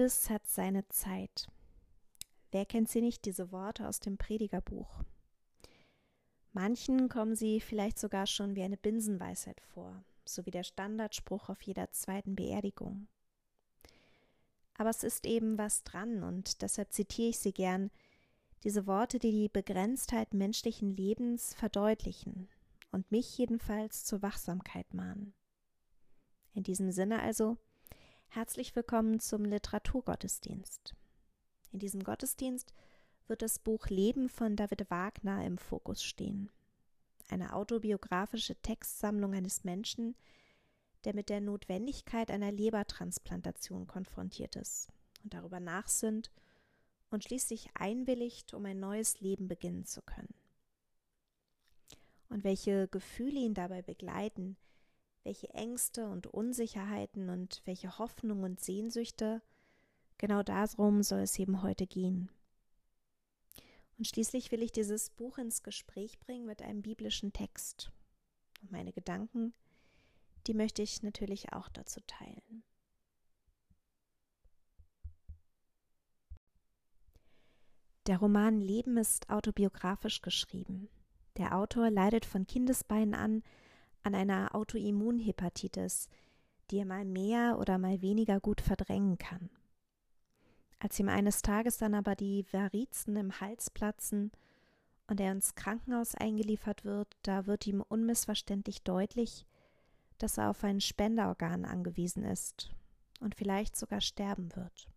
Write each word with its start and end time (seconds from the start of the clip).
Alles 0.00 0.30
hat 0.30 0.46
seine 0.46 0.88
Zeit. 0.88 1.46
Wer 2.52 2.64
kennt 2.64 2.88
sie 2.88 3.02
nicht, 3.02 3.26
diese 3.26 3.52
Worte 3.52 3.86
aus 3.86 4.00
dem 4.00 4.16
Predigerbuch? 4.16 5.04
Manchen 6.54 7.10
kommen 7.10 7.36
sie 7.36 7.60
vielleicht 7.60 7.98
sogar 7.98 8.26
schon 8.26 8.56
wie 8.56 8.62
eine 8.62 8.78
Binsenweisheit 8.78 9.60
vor, 9.60 10.02
so 10.24 10.46
wie 10.46 10.50
der 10.50 10.62
Standardspruch 10.62 11.50
auf 11.50 11.60
jeder 11.60 11.90
zweiten 11.90 12.34
Beerdigung. 12.34 13.08
Aber 14.72 14.88
es 14.88 15.04
ist 15.04 15.26
eben 15.26 15.58
was 15.58 15.84
dran 15.84 16.22
und 16.22 16.62
deshalb 16.62 16.94
zitiere 16.94 17.28
ich 17.28 17.38
sie 17.38 17.52
gern, 17.52 17.90
diese 18.64 18.86
Worte, 18.86 19.18
die 19.18 19.32
die 19.32 19.48
Begrenztheit 19.50 20.32
menschlichen 20.32 20.96
Lebens 20.96 21.52
verdeutlichen 21.52 22.48
und 22.90 23.12
mich 23.12 23.36
jedenfalls 23.36 24.06
zur 24.06 24.22
Wachsamkeit 24.22 24.94
mahnen. 24.94 25.34
In 26.54 26.62
diesem 26.62 26.90
Sinne 26.90 27.20
also, 27.20 27.58
herzlich 28.32 28.76
willkommen 28.76 29.18
zum 29.18 29.44
Literaturgottesdienst. 29.44 30.94
In 31.72 31.80
diesem 31.80 32.04
Gottesdienst 32.04 32.72
wird 33.26 33.42
das 33.42 33.58
Buch 33.58 33.88
Leben 33.88 34.28
von 34.28 34.54
David 34.54 34.88
Wagner 34.88 35.44
im 35.44 35.58
Fokus 35.58 36.04
stehen. 36.04 36.48
Eine 37.28 37.54
autobiografische 37.54 38.54
Textsammlung 38.54 39.34
eines 39.34 39.64
Menschen, 39.64 40.14
der 41.04 41.16
mit 41.16 41.28
der 41.28 41.40
Notwendigkeit 41.40 42.30
einer 42.30 42.52
Lebertransplantation 42.52 43.88
konfrontiert 43.88 44.54
ist 44.54 44.90
und 45.24 45.34
darüber 45.34 45.58
nachsinnt 45.58 46.30
und 47.10 47.24
schließlich 47.24 47.70
einwilligt, 47.74 48.54
um 48.54 48.64
ein 48.64 48.78
neues 48.78 49.20
Leben 49.20 49.48
beginnen 49.48 49.86
zu 49.86 50.02
können. 50.02 50.34
Und 52.28 52.44
welche 52.44 52.86
Gefühle 52.86 53.40
ihn 53.40 53.54
dabei 53.54 53.82
begleiten, 53.82 54.56
welche 55.22 55.50
Ängste 55.50 56.08
und 56.08 56.26
Unsicherheiten 56.26 57.28
und 57.28 57.62
welche 57.64 57.98
Hoffnungen 57.98 58.44
und 58.44 58.60
Sehnsüchte, 58.60 59.42
genau 60.18 60.42
darum 60.42 61.02
soll 61.02 61.20
es 61.20 61.38
eben 61.38 61.62
heute 61.62 61.86
gehen. 61.86 62.30
Und 63.98 64.06
schließlich 64.06 64.50
will 64.50 64.62
ich 64.62 64.72
dieses 64.72 65.10
Buch 65.10 65.36
ins 65.36 65.62
Gespräch 65.62 66.18
bringen 66.20 66.46
mit 66.46 66.62
einem 66.62 66.80
biblischen 66.80 67.32
Text. 67.32 67.92
Und 68.62 68.72
meine 68.72 68.92
Gedanken, 68.92 69.52
die 70.46 70.54
möchte 70.54 70.80
ich 70.82 71.02
natürlich 71.02 71.52
auch 71.52 71.68
dazu 71.68 72.00
teilen. 72.06 72.62
Der 78.06 78.18
Roman 78.18 78.60
Leben 78.60 78.96
ist 78.96 79.28
autobiografisch 79.28 80.22
geschrieben. 80.22 80.88
Der 81.36 81.56
Autor 81.56 81.90
leidet 81.90 82.24
von 82.24 82.46
Kindesbeinen 82.46 83.14
an 83.14 83.42
an 84.02 84.14
einer 84.14 84.54
Autoimmunhepatitis, 84.54 86.08
die 86.70 86.78
er 86.78 86.86
mal 86.86 87.04
mehr 87.04 87.58
oder 87.58 87.78
mal 87.78 88.00
weniger 88.00 88.40
gut 88.40 88.60
verdrängen 88.60 89.18
kann. 89.18 89.50
Als 90.78 90.98
ihm 90.98 91.08
eines 91.08 91.42
Tages 91.42 91.76
dann 91.76 91.94
aber 91.94 92.16
die 92.16 92.46
Varizen 92.52 93.16
im 93.16 93.40
Hals 93.40 93.70
platzen 93.70 94.32
und 95.08 95.20
er 95.20 95.32
ins 95.32 95.54
Krankenhaus 95.54 96.14
eingeliefert 96.14 96.84
wird, 96.84 97.16
da 97.22 97.46
wird 97.46 97.66
ihm 97.66 97.82
unmissverständlich 97.82 98.82
deutlich, 98.82 99.46
dass 100.18 100.38
er 100.38 100.50
auf 100.50 100.64
ein 100.64 100.80
Spenderorgan 100.80 101.64
angewiesen 101.64 102.24
ist 102.24 102.70
und 103.20 103.34
vielleicht 103.34 103.76
sogar 103.76 104.00
sterben 104.00 104.54
wird. 104.56 104.88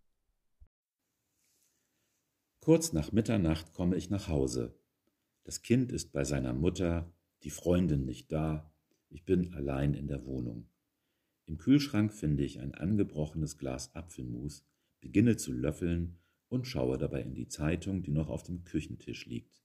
Kurz 2.61 2.93
nach 2.93 3.11
Mitternacht 3.11 3.73
komme 3.73 3.97
ich 3.97 4.09
nach 4.09 4.29
Hause. 4.29 4.73
Das 5.43 5.61
Kind 5.61 5.91
ist 5.91 6.13
bei 6.13 6.23
seiner 6.23 6.53
Mutter, 6.53 7.11
die 7.43 7.49
Freundin 7.49 8.05
nicht 8.05 8.31
da, 8.31 8.72
ich 9.13 9.25
bin 9.25 9.53
allein 9.53 9.93
in 9.93 10.07
der 10.07 10.25
Wohnung. 10.25 10.67
Im 11.45 11.57
Kühlschrank 11.57 12.13
finde 12.13 12.43
ich 12.43 12.59
ein 12.59 12.73
angebrochenes 12.73 13.57
Glas 13.57 13.95
Apfelmus, 13.95 14.65
beginne 15.01 15.37
zu 15.37 15.53
löffeln 15.53 16.17
und 16.49 16.67
schaue 16.67 16.97
dabei 16.97 17.21
in 17.21 17.35
die 17.35 17.47
Zeitung, 17.47 18.01
die 18.01 18.11
noch 18.11 18.29
auf 18.29 18.43
dem 18.43 18.63
Küchentisch 18.63 19.25
liegt. 19.27 19.63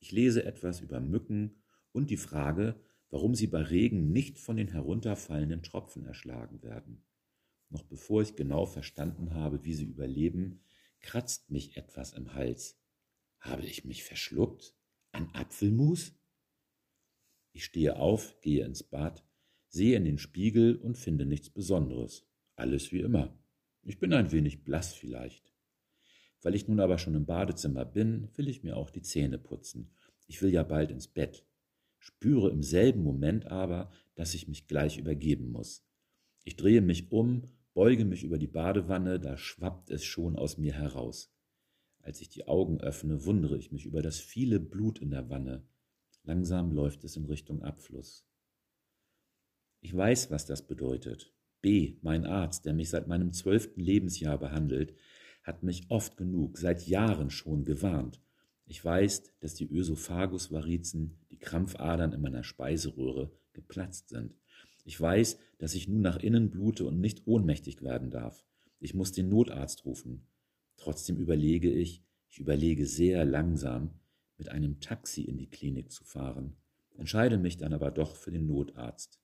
Ich 0.00 0.10
lese 0.10 0.44
etwas 0.44 0.80
über 0.80 1.00
Mücken 1.00 1.62
und 1.92 2.10
die 2.10 2.16
Frage, 2.16 2.80
warum 3.10 3.34
sie 3.34 3.46
bei 3.46 3.62
Regen 3.62 4.10
nicht 4.10 4.38
von 4.38 4.56
den 4.56 4.68
herunterfallenden 4.68 5.62
Tropfen 5.62 6.04
erschlagen 6.04 6.62
werden. 6.62 7.04
Noch 7.68 7.84
bevor 7.84 8.22
ich 8.22 8.34
genau 8.34 8.66
verstanden 8.66 9.34
habe, 9.34 9.64
wie 9.64 9.74
sie 9.74 9.84
überleben, 9.84 10.60
kratzt 11.00 11.50
mich 11.50 11.76
etwas 11.76 12.14
im 12.14 12.34
Hals. 12.34 12.80
Habe 13.38 13.64
ich 13.64 13.84
mich 13.84 14.02
verschluckt? 14.02 14.74
An 15.12 15.28
Apfelmus? 15.34 16.14
Ich 17.52 17.64
stehe 17.64 17.96
auf, 17.96 18.40
gehe 18.40 18.64
ins 18.64 18.82
Bad, 18.82 19.24
sehe 19.68 19.96
in 19.96 20.04
den 20.04 20.18
Spiegel 20.18 20.76
und 20.76 20.98
finde 20.98 21.26
nichts 21.26 21.50
Besonderes. 21.50 22.26
Alles 22.56 22.92
wie 22.92 23.00
immer. 23.00 23.38
Ich 23.82 23.98
bin 23.98 24.12
ein 24.12 24.32
wenig 24.32 24.64
blass 24.64 24.94
vielleicht. 24.94 25.52
Weil 26.40 26.54
ich 26.54 26.68
nun 26.68 26.80
aber 26.80 26.98
schon 26.98 27.14
im 27.14 27.26
Badezimmer 27.26 27.84
bin, 27.84 28.28
will 28.36 28.48
ich 28.48 28.62
mir 28.62 28.76
auch 28.76 28.90
die 28.90 29.02
Zähne 29.02 29.38
putzen. 29.38 29.90
Ich 30.26 30.42
will 30.42 30.52
ja 30.52 30.62
bald 30.62 30.90
ins 30.90 31.08
Bett. 31.08 31.46
Spüre 31.98 32.50
im 32.50 32.62
selben 32.62 33.02
Moment 33.02 33.46
aber, 33.46 33.90
dass 34.14 34.34
ich 34.34 34.48
mich 34.48 34.66
gleich 34.66 34.98
übergeben 34.98 35.50
muss. 35.50 35.84
Ich 36.44 36.56
drehe 36.56 36.80
mich 36.80 37.12
um, 37.12 37.48
beuge 37.74 38.04
mich 38.04 38.24
über 38.24 38.38
die 38.38 38.48
Badewanne, 38.48 39.20
da 39.20 39.36
schwappt 39.36 39.90
es 39.90 40.04
schon 40.04 40.36
aus 40.36 40.58
mir 40.58 40.74
heraus. 40.74 41.32
Als 42.00 42.20
ich 42.20 42.28
die 42.28 42.48
Augen 42.48 42.80
öffne, 42.80 43.24
wundere 43.24 43.56
ich 43.56 43.70
mich 43.70 43.86
über 43.86 44.02
das 44.02 44.18
viele 44.18 44.58
Blut 44.58 44.98
in 44.98 45.10
der 45.10 45.30
Wanne. 45.30 45.64
Langsam 46.24 46.72
läuft 46.72 47.04
es 47.04 47.16
in 47.16 47.24
Richtung 47.26 47.62
Abfluss. 47.62 48.24
Ich 49.80 49.94
weiß, 49.96 50.30
was 50.30 50.46
das 50.46 50.66
bedeutet. 50.66 51.32
B., 51.60 51.96
mein 52.02 52.26
Arzt, 52.26 52.66
der 52.66 52.74
mich 52.74 52.90
seit 52.90 53.08
meinem 53.08 53.32
zwölften 53.32 53.80
Lebensjahr 53.80 54.38
behandelt, 54.38 54.94
hat 55.42 55.62
mich 55.62 55.90
oft 55.90 56.16
genug, 56.16 56.58
seit 56.58 56.86
Jahren 56.86 57.30
schon 57.30 57.64
gewarnt. 57.64 58.20
Ich 58.66 58.84
weiß, 58.84 59.24
dass 59.40 59.54
die 59.54 59.68
Ösophagusvarizen, 59.68 61.18
die 61.30 61.38
Krampfadern 61.38 62.12
in 62.12 62.20
meiner 62.20 62.44
Speiseröhre, 62.44 63.32
geplatzt 63.52 64.10
sind. 64.10 64.34
Ich 64.84 65.00
weiß, 65.00 65.38
dass 65.58 65.74
ich 65.74 65.88
nun 65.88 66.00
nach 66.00 66.16
innen 66.16 66.50
blute 66.50 66.84
und 66.84 67.00
nicht 67.00 67.26
ohnmächtig 67.26 67.82
werden 67.82 68.10
darf. 68.10 68.44
Ich 68.78 68.94
muss 68.94 69.12
den 69.12 69.28
Notarzt 69.28 69.84
rufen. 69.84 70.26
Trotzdem 70.76 71.16
überlege 71.18 71.70
ich, 71.70 72.04
ich 72.28 72.38
überlege 72.38 72.86
sehr 72.86 73.24
langsam, 73.24 73.90
mit 74.42 74.48
einem 74.48 74.80
Taxi 74.80 75.22
in 75.22 75.38
die 75.38 75.46
Klinik 75.46 75.92
zu 75.92 76.02
fahren, 76.02 76.56
entscheide 76.96 77.38
mich 77.38 77.58
dann 77.58 77.72
aber 77.72 77.92
doch 77.92 78.16
für 78.16 78.32
den 78.32 78.48
Notarzt. 78.48 79.20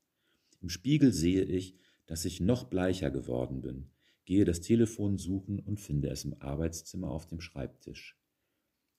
Im 0.63 0.69
Spiegel 0.69 1.13
sehe 1.13 1.43
ich, 1.43 1.75
dass 2.07 2.25
ich 2.25 2.39
noch 2.39 2.63
bleicher 2.63 3.11
geworden 3.11 3.61
bin, 3.61 3.91
gehe 4.27 4.45
das 4.45 4.61
Telefon 4.61 5.19
suchen 5.19 5.59
und 5.59 5.81
finde 5.81 6.11
es 6.11 6.25
im 6.25 6.41
Arbeitszimmer 6.41 7.11
auf 7.11 7.27
dem 7.27 7.41
Schreibtisch. 7.41 8.17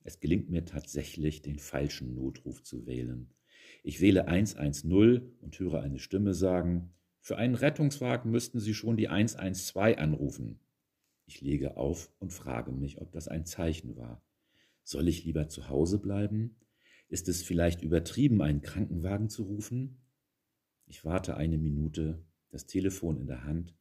Es 0.04 0.20
gelingt 0.20 0.50
mir 0.50 0.66
tatsächlich, 0.66 1.42
den 1.42 1.58
falschen 1.58 2.16
Notruf 2.16 2.64
zu 2.64 2.86
wählen. 2.86 3.30
Ich 3.82 4.02
wähle 4.02 4.28
110 4.28 5.22
und 5.40 5.58
höre 5.58 5.80
eine 5.80 6.00
Stimme 6.00 6.34
sagen, 6.34 6.92
für 7.22 7.38
einen 7.38 7.56
Rettungswagen 7.56 8.30
müssten 8.30 8.60
Sie 8.60 8.74
schon 8.74 8.98
die 8.98 9.08
112 9.08 9.98
anrufen. 9.98 10.60
Ich 11.28 11.40
lege 11.40 11.78
auf 11.78 12.12
und 12.20 12.34
frage 12.34 12.74
mich, 12.74 13.00
ob 13.00 13.14
das 13.14 13.30
ein 13.30 13.46
Zeichen 13.46 13.96
war. 13.96 14.22
Soll 14.90 15.08
ich 15.08 15.24
lieber 15.24 15.48
zu 15.50 15.70
Hause 15.70 16.00
bleiben? 16.00 16.56
Ist 17.10 17.30
es 17.30 17.44
vielleicht 17.44 17.84
übertrieben, 17.84 18.42
einen 18.42 18.64
Krankenwagen 18.64 19.30
zu 19.30 19.44
rufen? 19.44 20.02
Ich 20.88 21.06
warte 21.06 21.38
eine 21.38 21.60
Minute, 21.60 22.26
das 22.50 22.66
Telefon 22.66 23.22
in 23.22 23.28
der 23.28 23.44
Hand, 23.44 23.76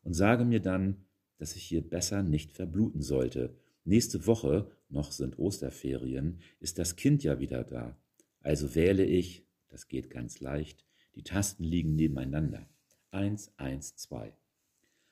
und 0.00 0.14
sage 0.14 0.46
mir 0.46 0.60
dann, 0.60 1.04
dass 1.36 1.54
ich 1.54 1.64
hier 1.64 1.86
besser 1.86 2.22
nicht 2.22 2.50
verbluten 2.50 3.02
sollte. 3.02 3.58
Nächste 3.84 4.26
Woche, 4.26 4.70
noch 4.88 5.12
sind 5.12 5.38
Osterferien, 5.38 6.40
ist 6.60 6.78
das 6.78 6.96
Kind 6.96 7.22
ja 7.22 7.38
wieder 7.40 7.62
da. 7.62 7.98
Also 8.40 8.74
wähle 8.74 9.04
ich, 9.04 9.46
das 9.68 9.88
geht 9.88 10.08
ganz 10.08 10.40
leicht, 10.40 10.86
die 11.14 11.24
Tasten 11.24 11.64
liegen 11.64 11.94
nebeneinander. 11.94 12.66
Eins, 13.10 13.52
eins, 13.58 13.96
zwei. 13.96 14.34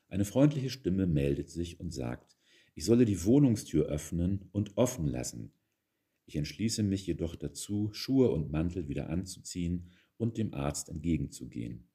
Eine 0.09 0.25
freundliche 0.25 0.71
Stimme 0.71 1.07
meldet 1.07 1.51
sich 1.51 1.79
und 1.79 1.93
sagt, 1.93 2.39
ich 2.75 2.85
solle 2.85 3.05
die 3.05 3.25
Wohnungstür 3.25 3.87
öffnen 3.87 4.49
und 4.53 4.77
offen 4.77 5.07
lassen. 5.07 5.53
Ich 6.27 6.37
entschließe 6.37 6.83
mich 6.83 7.07
jedoch 7.07 7.37
dazu, 7.37 7.91
Schuhe 7.93 8.31
und 8.31 8.51
Mantel 8.51 8.89
wieder 8.89 9.11
anzuziehen 9.11 9.91
und 10.17 10.39
dem 10.39 10.55
Arzt 10.55 10.89
entgegenzugehen. 10.89 11.89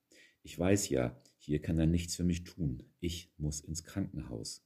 Ich 0.44 0.58
weiß 0.58 0.90
ja, 0.90 1.20
hier 1.38 1.62
kann 1.62 1.80
er 1.80 1.88
nichts 1.88 2.16
für 2.16 2.24
mich 2.24 2.44
tun. 2.44 2.84
Ich 3.00 3.32
muss 3.38 3.62
ins 3.62 3.84
Krankenhaus. 3.84 4.66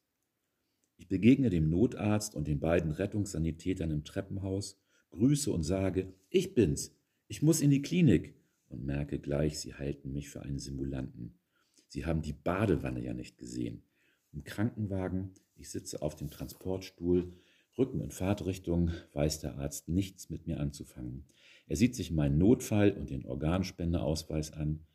Ich 0.97 1.07
begegne 1.07 1.49
dem 1.49 1.69
Notarzt 1.69 2.35
und 2.35 2.47
den 2.47 2.59
beiden 2.59 2.91
Rettungssanitätern 2.91 3.91
im 3.91 4.03
Treppenhaus, 4.03 4.79
grüße 5.09 5.51
und 5.51 5.63
sage, 5.63 6.13
ich 6.29 6.53
bin's, 6.53 6.95
ich 7.27 7.41
muss 7.41 7.61
in 7.61 7.71
die 7.71 7.81
Klinik 7.81 8.35
und 8.67 8.85
merke 8.85 9.19
gleich, 9.19 9.59
sie 9.59 9.73
halten 9.73 10.11
mich 10.11 10.29
für 10.29 10.41
einen 10.41 10.59
Simulanten. 10.59 11.39
Sie 11.87 12.05
haben 12.05 12.21
die 12.21 12.33
Badewanne 12.33 13.03
ja 13.03 13.13
nicht 13.13 13.37
gesehen. 13.37 13.83
Im 14.31 14.43
Krankenwagen 14.43 15.33
ich 15.61 15.69
sitze 15.69 16.01
auf 16.01 16.15
dem 16.15 16.31
Transportstuhl, 16.31 17.33
Rücken 17.77 18.01
in 18.01 18.09
Fahrtrichtung, 18.11 18.89
weiß 19.13 19.39
der 19.39 19.57
Arzt 19.59 19.87
nichts 19.87 20.29
mit 20.29 20.47
mir 20.47 20.59
anzufangen. 20.59 21.25
Er 21.67 21.77
sieht 21.77 21.95
sich 21.95 22.11
meinen 22.11 22.37
Notfall 22.37 22.91
und 22.91 23.11
den 23.11 23.25
Organspendeausweis 23.25 24.51
an. 24.53 24.85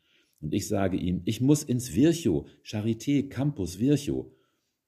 Und 0.41 0.53
ich 0.53 0.67
sage 0.67 0.97
ihm, 0.97 1.21
ich 1.25 1.41
muss 1.41 1.63
ins 1.63 1.95
Virchow, 1.95 2.47
Charité, 2.63 3.27
Campus 3.27 3.79
Virchow. 3.79 4.31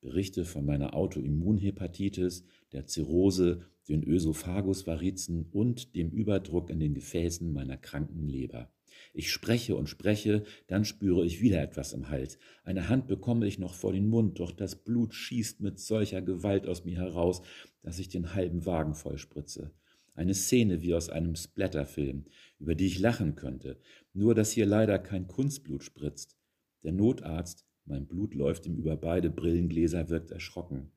Berichte 0.02 0.46
von 0.46 0.66
meiner 0.66 0.94
Autoimmunhepatitis, 0.94 2.46
der 2.74 2.86
Zirrhose, 2.86 3.66
den 3.88 4.04
Ösophagusvarizen 4.04 5.48
und 5.52 5.96
dem 5.96 6.12
Überdruck 6.12 6.70
in 6.70 6.80
den 6.80 6.94
Gefäßen 6.94 7.52
meiner 7.52 7.78
kranken 7.78 8.28
Leber. 8.28 8.72
Ich 9.14 9.32
spreche 9.32 9.76
und 9.76 9.88
spreche, 9.88 10.44
dann 10.68 10.86
spüre 10.86 11.26
ich 11.26 11.42
wieder 11.42 11.62
etwas 11.62 11.94
im 11.94 12.10
Hals. 12.10 12.38
Eine 12.64 12.90
Hand 12.90 13.08
bekomme 13.08 13.48
ich 13.48 13.60
noch 13.60 13.74
vor 13.74 13.94
den 13.94 14.08
Mund, 14.08 14.40
doch 14.40 14.52
das 14.52 14.76
Blut 14.76 15.14
schießt 15.14 15.62
mit 15.62 15.80
solcher 15.80 16.22
Gewalt 16.22 16.68
aus 16.68 16.86
mir 16.86 16.98
heraus, 16.98 17.42
dass 17.82 18.00
ich 18.00 18.10
den 18.10 18.34
halben 18.34 18.66
Wagen 18.66 18.94
vollspritze. 18.94 19.72
Eine 20.16 20.34
Szene 20.34 20.82
wie 20.82 20.94
aus 20.94 21.10
einem 21.10 21.36
Splatterfilm, 21.36 22.26
über 22.60 22.76
die 22.76 22.88
ich 22.88 23.00
lachen 23.00 23.36
könnte, 23.36 23.80
nur 24.14 24.36
dass 24.36 24.52
hier 24.52 24.66
leider 24.66 25.00
kein 25.00 25.28
Kunstblut 25.28 25.84
spritzt. 25.84 26.36
Der 26.84 26.92
Notarzt, 26.92 27.66
mein 27.86 28.06
Blut 28.06 28.36
läuft 28.36 28.66
ihm 28.66 28.76
über 28.76 28.98
beide 28.98 29.30
Brillengläser, 29.30 30.10
wirkt 30.10 30.32
erschrocken. 30.32 30.92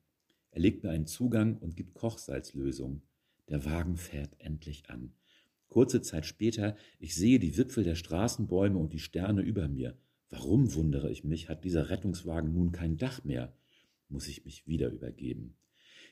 Er 0.51 0.61
legt 0.61 0.83
mir 0.83 0.91
einen 0.91 1.07
Zugang 1.07 1.57
und 1.57 1.75
gibt 1.75 1.95
Kochsalzlösung. 1.95 3.01
Der 3.49 3.65
Wagen 3.65 3.97
fährt 3.97 4.35
endlich 4.39 4.89
an. 4.89 5.13
Kurze 5.73 6.03
Zeit 6.03 6.27
später, 6.27 6.77
ich 6.99 7.15
sehe 7.15 7.39
die 7.39 7.57
Wipfel 7.57 7.83
der 7.83 7.95
Straßenbäume 7.95 8.77
und 8.77 8.93
die 8.93 8.99
Sterne 8.99 9.41
über 9.41 9.67
mir. 9.67 9.97
Warum, 10.29 10.75
wundere 10.75 11.11
ich 11.11 11.23
mich, 11.23 11.49
hat 11.49 11.63
dieser 11.63 11.89
Rettungswagen 11.89 12.53
nun 12.53 12.71
kein 12.71 12.97
Dach 12.97 13.23
mehr? 13.23 13.57
Muss 14.07 14.27
ich 14.27 14.45
mich 14.45 14.67
wieder 14.67 14.91
übergeben. 14.91 15.55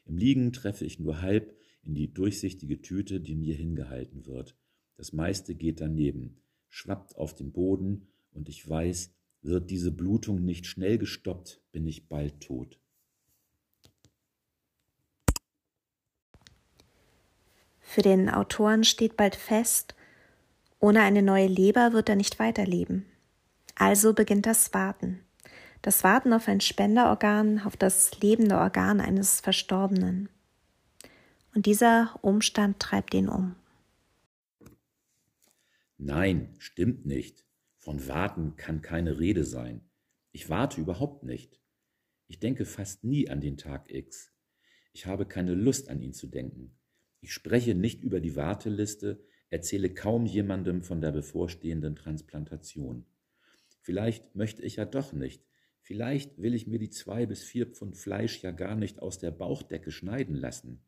Im 0.08 0.18
Liegen 0.18 0.52
treffe 0.52 0.84
ich 0.84 0.98
nur 0.98 1.22
halb 1.22 1.56
in 1.84 1.94
die 1.94 2.12
durchsichtige 2.12 2.82
Tüte, 2.82 3.22
die 3.22 3.36
mir 3.36 3.54
hingehalten 3.54 4.26
wird. 4.26 4.56
Das 4.98 5.14
meiste 5.14 5.54
geht 5.54 5.80
daneben, 5.80 6.42
schwappt 6.68 7.16
auf 7.16 7.36
den 7.36 7.52
Boden, 7.52 8.08
und 8.32 8.50
ich 8.50 8.68
weiß, 8.68 9.14
wird 9.44 9.70
diese 9.70 9.92
Blutung 9.92 10.44
nicht 10.44 10.66
schnell 10.66 10.98
gestoppt, 10.98 11.62
bin 11.72 11.86
ich 11.86 12.08
bald 12.08 12.42
tot. 12.42 12.80
Für 17.92 18.04
den 18.04 18.30
Autoren 18.30 18.86
steht 18.86 19.18
bald 19.18 19.36
fest, 19.36 19.96
ohne 20.80 21.02
eine 21.02 21.22
neue 21.22 21.48
Leber 21.48 21.92
wird 21.92 22.08
er 22.08 22.16
nicht 22.16 22.40
weiterleben. 22.40 23.06
Also 23.76 24.14
beginnt 24.14 24.46
das 24.46 24.74
Warten. 24.74 25.20
Das 25.82 26.02
Warten 26.02 26.32
auf 26.32 26.48
ein 26.48 26.62
Spenderorgan, 26.62 27.60
auf 27.60 27.76
das 27.76 28.18
lebende 28.22 28.56
Organ 28.56 29.02
eines 29.02 29.42
Verstorbenen. 29.42 30.30
Und 31.54 31.66
dieser 31.66 32.18
Umstand 32.22 32.80
treibt 32.80 33.14
ihn 33.14 33.28
um. 33.28 33.58
Nein, 35.98 36.56
stimmt 36.60 37.06
nicht. 37.06 37.44
Von 37.76 38.08
Warten 38.08 38.56
kann 38.56 38.82
keine 38.82 39.20
Rede 39.20 39.44
sein. 39.44 39.82
Ich 40.32 40.50
warte 40.50 40.80
überhaupt 40.80 41.24
nicht. 41.24 41.60
Ich 42.30 42.40
denke 42.40 42.64
fast 42.64 43.04
nie 43.04 43.30
an 43.30 43.42
den 43.42 43.58
Tag 43.58 43.92
X. 43.92 44.32
Ich 44.94 45.08
habe 45.08 45.26
keine 45.26 45.56
Lust 45.56 45.90
an 45.90 46.00
ihn 46.00 46.14
zu 46.14 46.28
denken. 46.28 46.78
Ich 47.22 47.34
spreche 47.34 47.76
nicht 47.76 48.04
über 48.04 48.20
die 48.20 48.36
Warteliste, 48.36 49.24
erzähle 49.50 49.94
kaum 49.94 50.26
jemandem 50.26 50.82
von 50.82 51.02
der 51.02 51.12
bevorstehenden 51.12 51.96
Transplantation. 51.96 53.06
Vielleicht 53.82 54.36
möchte 54.36 54.64
ich 54.64 54.78
ja 54.78 54.86
doch 54.86 55.14
nicht. 55.14 55.44
Vielleicht 55.82 56.42
will 56.42 56.54
ich 56.54 56.68
mir 56.68 56.80
die 56.80 56.90
zwei 56.90 57.26
bis 57.26 57.44
vier 57.44 57.68
Pfund 57.68 57.98
Fleisch 57.98 58.42
ja 58.42 58.52
gar 58.52 58.76
nicht 58.76 59.00
aus 59.00 59.20
der 59.20 59.32
Bauchdecke 59.32 59.92
schneiden 59.92 60.36
lassen. 60.36 60.82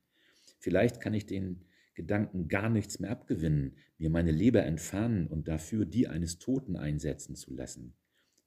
Vielleicht 0.60 1.02
kann 1.02 1.14
ich 1.14 1.26
den 1.26 1.66
Gedanken 1.94 2.48
gar 2.48 2.70
nichts 2.70 3.00
mehr 3.00 3.12
abgewinnen, 3.12 3.78
mir 3.98 4.10
meine 4.10 4.32
Leber 4.32 4.64
entfernen 4.64 5.28
und 5.28 5.48
dafür 5.48 5.86
die 5.86 6.08
eines 6.08 6.40
Toten 6.40 6.76
einsetzen 6.76 7.36
zu 7.36 7.54
lassen. 7.54 7.96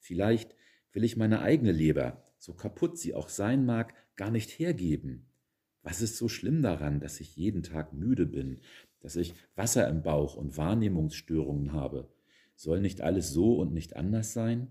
Vielleicht 0.00 0.54
will 0.92 1.04
ich 1.04 1.16
meine 1.16 1.40
eigene 1.40 1.72
Leber, 1.72 2.24
so 2.38 2.54
kaputt 2.54 2.98
sie 2.98 3.14
auch 3.14 3.28
sein 3.28 3.64
mag, 3.64 3.94
gar 4.16 4.30
nicht 4.30 4.50
hergeben. 4.50 5.28
Was 5.86 6.00
ist 6.00 6.16
so 6.16 6.26
schlimm 6.26 6.62
daran, 6.62 6.98
dass 6.98 7.20
ich 7.20 7.36
jeden 7.36 7.62
Tag 7.62 7.92
müde 7.92 8.26
bin, 8.26 8.58
dass 8.98 9.14
ich 9.14 9.34
Wasser 9.54 9.88
im 9.88 10.02
Bauch 10.02 10.34
und 10.34 10.56
Wahrnehmungsstörungen 10.56 11.72
habe? 11.72 12.12
Soll 12.56 12.80
nicht 12.80 13.02
alles 13.02 13.30
so 13.30 13.54
und 13.60 13.72
nicht 13.72 13.94
anders 13.94 14.32
sein? 14.32 14.66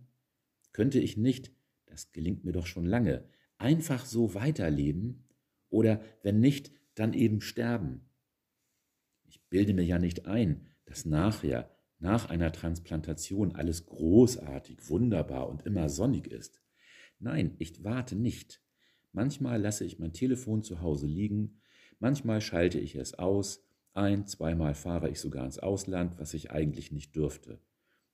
Könnte 0.73 1.00
ich 1.00 1.15
nicht, 1.15 1.53
das 1.85 2.12
gelingt 2.12 2.44
mir 2.44 2.51
doch 2.51 2.65
schon 2.65 2.85
lange, 2.85 3.23
einfach 3.57 4.06
so 4.06 4.33
weiterleben? 4.33 5.23
Oder 5.69 6.01
wenn 6.21 6.41
nicht, 6.41 6.73
dann 6.95 7.13
eben 7.13 7.39
sterben? 7.39 8.01
Ich 9.23 9.41
bilde 9.47 9.73
mir 9.73 9.85
ja 9.85 10.00
nicht 10.00 10.25
ein, 10.25 10.67
dass 10.83 11.06
nachher, 11.06 11.71
nach 11.97 12.29
einer 12.29 12.51
Transplantation 12.51 13.56
alles 13.56 13.85
großartig, 13.85 14.89
wunderbar 14.89 15.47
und 15.47 15.65
immer 15.65 15.88
sonnig 15.88 16.27
ist. 16.27 16.62
Nein, 17.19 17.56
ich 17.57 17.85
warte 17.85 18.17
nicht. 18.17 18.64
Manchmal 19.15 19.62
lasse 19.62 19.85
ich 19.85 19.97
mein 19.97 20.12
Telefon 20.12 20.62
zu 20.62 20.81
Hause 20.81 21.07
liegen, 21.07 21.62
manchmal 22.00 22.41
schalte 22.41 22.81
ich 22.81 22.95
es 22.95 23.13
aus, 23.13 23.63
ein, 23.94 24.27
zweimal 24.27 24.75
fahre 24.75 25.09
ich 25.09 25.21
sogar 25.21 25.45
ins 25.45 25.57
Ausland, 25.57 26.19
was 26.19 26.33
ich 26.33 26.51
eigentlich 26.51 26.91
nicht 26.91 27.15
dürfte. 27.15 27.62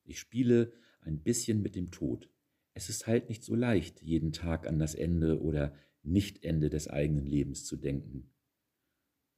Ich 0.04 0.20
spiele 0.20 0.72
ein 1.00 1.20
bisschen 1.20 1.60
mit 1.60 1.74
dem 1.74 1.90
Tod. 1.90 2.30
Es 2.72 2.88
ist 2.88 3.08
halt 3.08 3.28
nicht 3.28 3.42
so 3.42 3.56
leicht, 3.56 4.00
jeden 4.00 4.30
Tag 4.30 4.68
an 4.68 4.78
das 4.78 4.94
Ende 4.94 5.42
oder 5.42 5.74
Nichtende 6.04 6.70
des 6.70 6.86
eigenen 6.86 7.26
Lebens 7.26 7.64
zu 7.64 7.76
denken. 7.76 8.30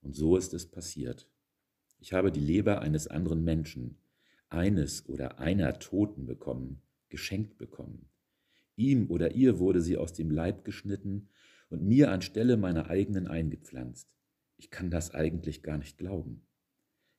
Und 0.01 0.15
so 0.15 0.37
ist 0.37 0.53
es 0.53 0.69
passiert. 0.69 1.27
Ich 1.97 2.13
habe 2.13 2.31
die 2.31 2.41
Leber 2.41 2.83
eines 2.83 3.07
anderen 3.07 3.43
Menschen, 3.43 3.97
eines 4.49 5.09
oder 5.09 5.39
einer 5.39 5.79
Toten 5.79 6.27
bekommen, 6.27 6.83
geschenkt 7.09 7.57
bekommen. 7.57 8.07
Ihm 8.75 9.09
oder 9.09 9.33
ihr 9.33 9.57
wurde 9.57 9.81
sie 9.81 9.97
aus 9.97 10.13
dem 10.13 10.29
Leib 10.29 10.63
geschnitten 10.63 11.29
und 11.69 11.83
mir 11.83 12.11
anstelle 12.11 12.57
meiner 12.57 12.89
eigenen 12.89 13.27
eingepflanzt. 13.27 14.09
Ich 14.57 14.69
kann 14.69 14.89
das 14.89 15.13
eigentlich 15.13 15.63
gar 15.63 15.77
nicht 15.77 15.97
glauben. 15.97 16.47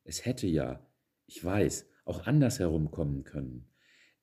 Es 0.05 0.25
hätte 0.25 0.47
ja, 0.47 0.87
ich 1.27 1.45
weiß, 1.45 1.87
auch 2.05 2.27
andersherum 2.27 2.91
kommen 2.91 3.25
können. 3.25 3.69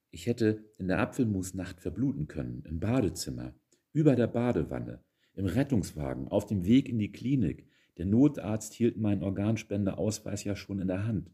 Ich 0.09 0.27
hätte 0.27 0.63
in 0.77 0.87
der 0.87 0.99
Apfelmusnacht 0.99 1.81
verbluten 1.81 2.27
können, 2.27 2.63
im 2.65 2.79
Badezimmer, 2.79 3.53
über 3.91 4.15
der 4.15 4.27
Badewanne, 4.27 5.03
im 5.33 5.45
Rettungswagen, 5.45 6.27
auf 6.27 6.45
dem 6.45 6.65
Weg 6.65 6.87
in 6.87 6.99
die 6.99 7.11
Klinik. 7.11 7.67
Der 7.97 8.05
Notarzt 8.05 8.73
hielt 8.73 8.97
meinen 8.97 9.23
Organspendeausweis 9.23 10.43
ja 10.43 10.55
schon 10.55 10.79
in 10.79 10.87
der 10.87 11.05
Hand. 11.05 11.31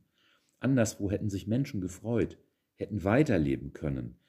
Anderswo 0.60 1.12
hätten 1.12 1.30
sich 1.30 1.48
Menschen 1.48 1.82
gefreut, 1.82 2.38
hätten 2.76 3.04
weiterleben 3.04 3.74
können 3.74 4.20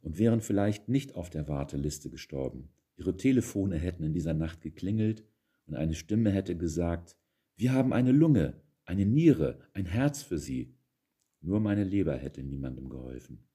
und 0.00 0.18
wären 0.18 0.40
vielleicht 0.40 0.88
nicht 0.88 1.14
auf 1.14 1.30
der 1.30 1.48
Warteliste 1.48 2.10
gestorben. 2.10 2.68
Ihre 2.96 3.16
Telefone 3.16 3.76
hätten 3.76 4.04
in 4.04 4.12
dieser 4.12 4.34
Nacht 4.34 4.60
geklingelt 4.60 5.24
und 5.66 5.74
eine 5.74 5.94
Stimme 5.94 6.30
hätte 6.30 6.56
gesagt, 6.56 7.16
wir 7.56 7.72
haben 7.72 7.92
eine 7.92 8.12
Lunge, 8.12 8.60
eine 8.84 9.06
Niere, 9.06 9.58
ein 9.72 9.86
Herz 9.86 10.22
für 10.22 10.38
Sie. 10.38 10.74
Nur 11.40 11.60
meine 11.60 11.84
Leber 11.84 12.16
hätte 12.16 12.42
niemandem 12.42 12.88
geholfen. 12.88 13.46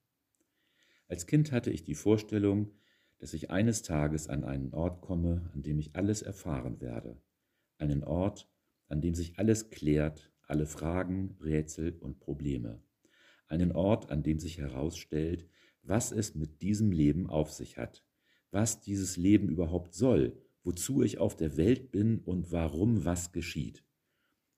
Als 1.08 1.26
Kind 1.26 1.52
hatte 1.52 1.70
ich 1.70 1.84
die 1.84 1.94
Vorstellung, 1.94 2.72
dass 3.18 3.34
ich 3.34 3.50
eines 3.50 3.82
Tages 3.82 4.28
an 4.28 4.44
einen 4.44 4.72
Ort 4.72 5.02
komme, 5.02 5.50
an 5.52 5.62
dem 5.62 5.78
ich 5.78 5.94
alles 5.94 6.22
erfahren 6.22 6.80
werde. 6.80 7.20
Einen 7.78 8.04
Ort, 8.04 8.48
an 8.88 9.00
dem 9.00 9.14
sich 9.14 9.38
alles 9.38 9.70
klärt, 9.70 10.32
alle 10.42 10.66
Fragen, 10.66 11.36
Rätsel 11.40 11.96
und 11.98 12.20
Probleme. 12.20 12.82
Einen 13.46 13.72
Ort, 13.72 14.10
an 14.10 14.22
dem 14.22 14.38
sich 14.38 14.58
herausstellt, 14.58 15.46
was 15.82 16.12
es 16.12 16.34
mit 16.34 16.62
diesem 16.62 16.92
Leben 16.92 17.28
auf 17.28 17.52
sich 17.52 17.76
hat, 17.76 18.04
was 18.50 18.80
dieses 18.80 19.16
Leben 19.16 19.48
überhaupt 19.48 19.94
soll, 19.94 20.36
wozu 20.62 21.02
ich 21.02 21.18
auf 21.18 21.36
der 21.36 21.56
Welt 21.56 21.90
bin 21.90 22.18
und 22.18 22.52
warum 22.52 23.04
was 23.04 23.32
geschieht. 23.32 23.84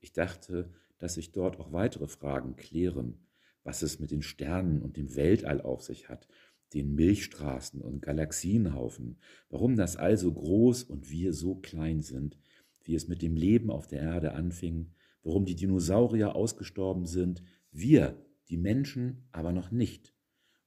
Ich 0.01 0.13
dachte, 0.13 0.71
dass 0.99 1.15
sich 1.15 1.33
dort 1.33 1.59
auch 1.59 1.73
weitere 1.73 2.07
Fragen 2.07 2.57
klären, 2.57 3.27
was 3.65 3.83
es 3.83 3.99
mit 3.99 4.11
den 4.11 4.23
Sternen 4.23 4.83
und 4.83 4.97
dem 4.97 5.15
Weltall 5.15 5.61
auf 5.61 5.83
sich 5.83 6.09
hat, 6.09 6.27
den 6.75 6.95
Milchstraßen 6.95 7.81
und 7.81 8.03
Galaxienhaufen, 8.03 9.19
warum 9.51 9.77
das 9.77 9.97
All 9.97 10.17
so 10.17 10.33
groß 10.33 10.85
und 10.85 11.11
wir 11.11 11.33
so 11.33 11.57
klein 11.57 12.01
sind, 12.01 12.39
wie 12.83 12.95
es 12.95 13.09
mit 13.09 13.23
dem 13.23 13.37
Leben 13.37 13.71
auf 13.71 13.87
der 13.87 14.01
Erde 14.01 14.33
anfing, 14.33 14.93
warum 15.23 15.45
die 15.45 15.55
Dinosaurier 15.55 16.35
ausgestorben 16.35 17.07
sind, 17.07 17.43
wir, 17.71 18.17
die 18.49 18.57
Menschen, 18.57 19.29
aber 19.33 19.53
noch 19.53 19.71
nicht, 19.71 20.15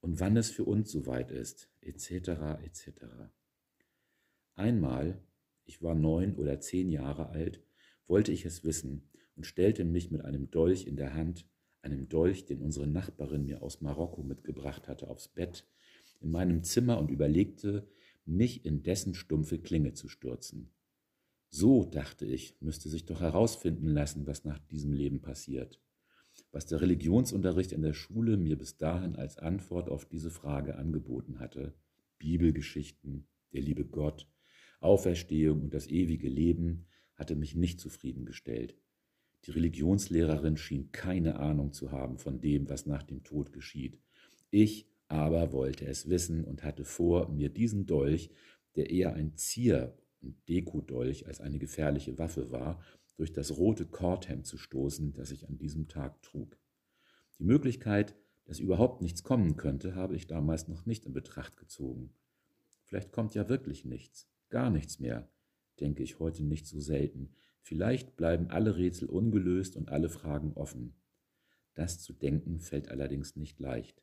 und 0.05 0.19
wann 0.19 0.37
es 0.37 0.51
für 0.51 0.65
uns 0.65 0.91
soweit 0.91 1.31
ist, 1.31 1.67
etc. 1.81 2.61
etc. 2.63 2.91
Einmal, 4.53 5.19
ich 5.65 5.81
war 5.81 5.95
neun 5.95 6.35
oder 6.35 6.59
zehn 6.59 6.91
Jahre 6.91 7.29
alt, 7.29 7.63
wollte 8.05 8.31
ich 8.31 8.45
es 8.45 8.63
wissen 8.63 9.09
und 9.35 9.47
stellte 9.47 9.83
mich 9.83 10.11
mit 10.11 10.23
einem 10.23 10.51
Dolch 10.51 10.85
in 10.85 10.95
der 10.95 11.15
Hand, 11.15 11.47
einem 11.81 12.07
Dolch, 12.07 12.45
den 12.45 12.61
unsere 12.61 12.85
Nachbarin 12.85 13.45
mir 13.45 13.63
aus 13.63 13.81
Marokko 13.81 14.21
mitgebracht 14.21 14.87
hatte, 14.87 15.07
aufs 15.07 15.27
Bett 15.27 15.65
in 16.21 16.29
meinem 16.29 16.61
Zimmer 16.61 16.99
und 16.99 17.09
überlegte, 17.09 17.87
mich 18.25 18.63
in 18.63 18.83
dessen 18.83 19.15
stumpfe 19.15 19.57
Klinge 19.57 19.93
zu 19.93 20.07
stürzen. 20.07 20.69
So, 21.49 21.83
dachte 21.83 22.27
ich, 22.27 22.61
müsste 22.61 22.89
sich 22.89 23.07
doch 23.07 23.21
herausfinden 23.21 23.87
lassen, 23.87 24.27
was 24.27 24.45
nach 24.45 24.59
diesem 24.59 24.93
Leben 24.93 25.23
passiert 25.23 25.81
was 26.51 26.65
der 26.65 26.81
Religionsunterricht 26.81 27.71
in 27.71 27.81
der 27.81 27.93
Schule 27.93 28.37
mir 28.37 28.57
bis 28.57 28.77
dahin 28.77 29.15
als 29.15 29.37
Antwort 29.37 29.89
auf 29.89 30.05
diese 30.05 30.31
Frage 30.31 30.75
angeboten 30.75 31.39
hatte. 31.39 31.73
Bibelgeschichten, 32.17 33.27
der 33.53 33.61
liebe 33.61 33.85
Gott, 33.85 34.27
Auferstehung 34.79 35.61
und 35.61 35.73
das 35.73 35.87
ewige 35.87 36.29
Leben 36.29 36.85
hatte 37.15 37.35
mich 37.35 37.55
nicht 37.55 37.79
zufriedengestellt. 37.79 38.75
Die 39.45 39.51
Religionslehrerin 39.51 40.57
schien 40.57 40.91
keine 40.91 41.39
Ahnung 41.39 41.71
zu 41.71 41.91
haben 41.91 42.17
von 42.17 42.41
dem, 42.41 42.69
was 42.69 42.85
nach 42.85 43.03
dem 43.03 43.23
Tod 43.23 43.53
geschieht. 43.53 43.99
Ich 44.49 44.87
aber 45.07 45.51
wollte 45.51 45.85
es 45.85 46.09
wissen 46.09 46.43
und 46.43 46.63
hatte 46.63 46.83
vor, 46.83 47.29
mir 47.29 47.49
diesen 47.49 47.85
Dolch, 47.85 48.31
der 48.75 48.89
eher 48.89 49.13
ein 49.13 49.35
Zier- 49.35 49.95
und 50.21 50.35
Dekodolch 50.49 51.27
als 51.27 51.41
eine 51.41 51.59
gefährliche 51.59 52.17
Waffe 52.17 52.51
war, 52.51 52.81
durch 53.15 53.33
das 53.33 53.57
rote 53.57 53.85
Kordhemd 53.85 54.45
zu 54.45 54.57
stoßen, 54.57 55.13
das 55.13 55.31
ich 55.31 55.47
an 55.47 55.57
diesem 55.57 55.87
Tag 55.87 56.21
trug. 56.21 56.57
Die 57.39 57.43
Möglichkeit, 57.43 58.15
dass 58.45 58.59
überhaupt 58.59 59.01
nichts 59.01 59.23
kommen 59.23 59.55
könnte, 59.57 59.95
habe 59.95 60.15
ich 60.15 60.27
damals 60.27 60.67
noch 60.67 60.85
nicht 60.85 61.05
in 61.05 61.13
Betracht 61.13 61.57
gezogen. 61.57 62.13
Vielleicht 62.83 63.11
kommt 63.11 63.33
ja 63.33 63.49
wirklich 63.49 63.85
nichts, 63.85 64.29
gar 64.49 64.69
nichts 64.69 64.99
mehr, 64.99 65.29
denke 65.79 66.03
ich 66.03 66.19
heute 66.19 66.43
nicht 66.43 66.67
so 66.67 66.79
selten. 66.79 67.33
Vielleicht 67.61 68.15
bleiben 68.15 68.49
alle 68.49 68.77
Rätsel 68.77 69.09
ungelöst 69.09 69.75
und 69.75 69.89
alle 69.89 70.09
Fragen 70.09 70.53
offen. 70.53 70.95
Das 71.73 71.99
zu 71.99 72.13
denken 72.13 72.59
fällt 72.59 72.89
allerdings 72.89 73.35
nicht 73.35 73.59
leicht. 73.59 74.01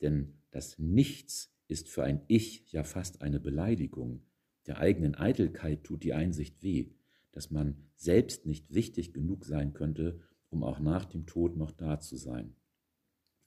Denn 0.00 0.42
das 0.50 0.78
Nichts 0.78 1.54
ist 1.68 1.88
für 1.88 2.02
ein 2.02 2.22
Ich 2.28 2.72
ja 2.72 2.82
fast 2.82 3.22
eine 3.22 3.40
Beleidigung. 3.40 4.26
Der 4.66 4.78
eigenen 4.78 5.14
Eitelkeit 5.14 5.84
tut 5.84 6.02
die 6.02 6.12
Einsicht 6.12 6.62
weh, 6.62 6.90
dass 7.38 7.52
man 7.52 7.76
selbst 7.94 8.46
nicht 8.46 8.74
wichtig 8.74 9.12
genug 9.12 9.44
sein 9.44 9.72
könnte, 9.72 10.18
um 10.50 10.64
auch 10.64 10.80
nach 10.80 11.04
dem 11.04 11.24
Tod 11.24 11.56
noch 11.56 11.70
da 11.70 12.00
zu 12.00 12.16
sein. 12.16 12.56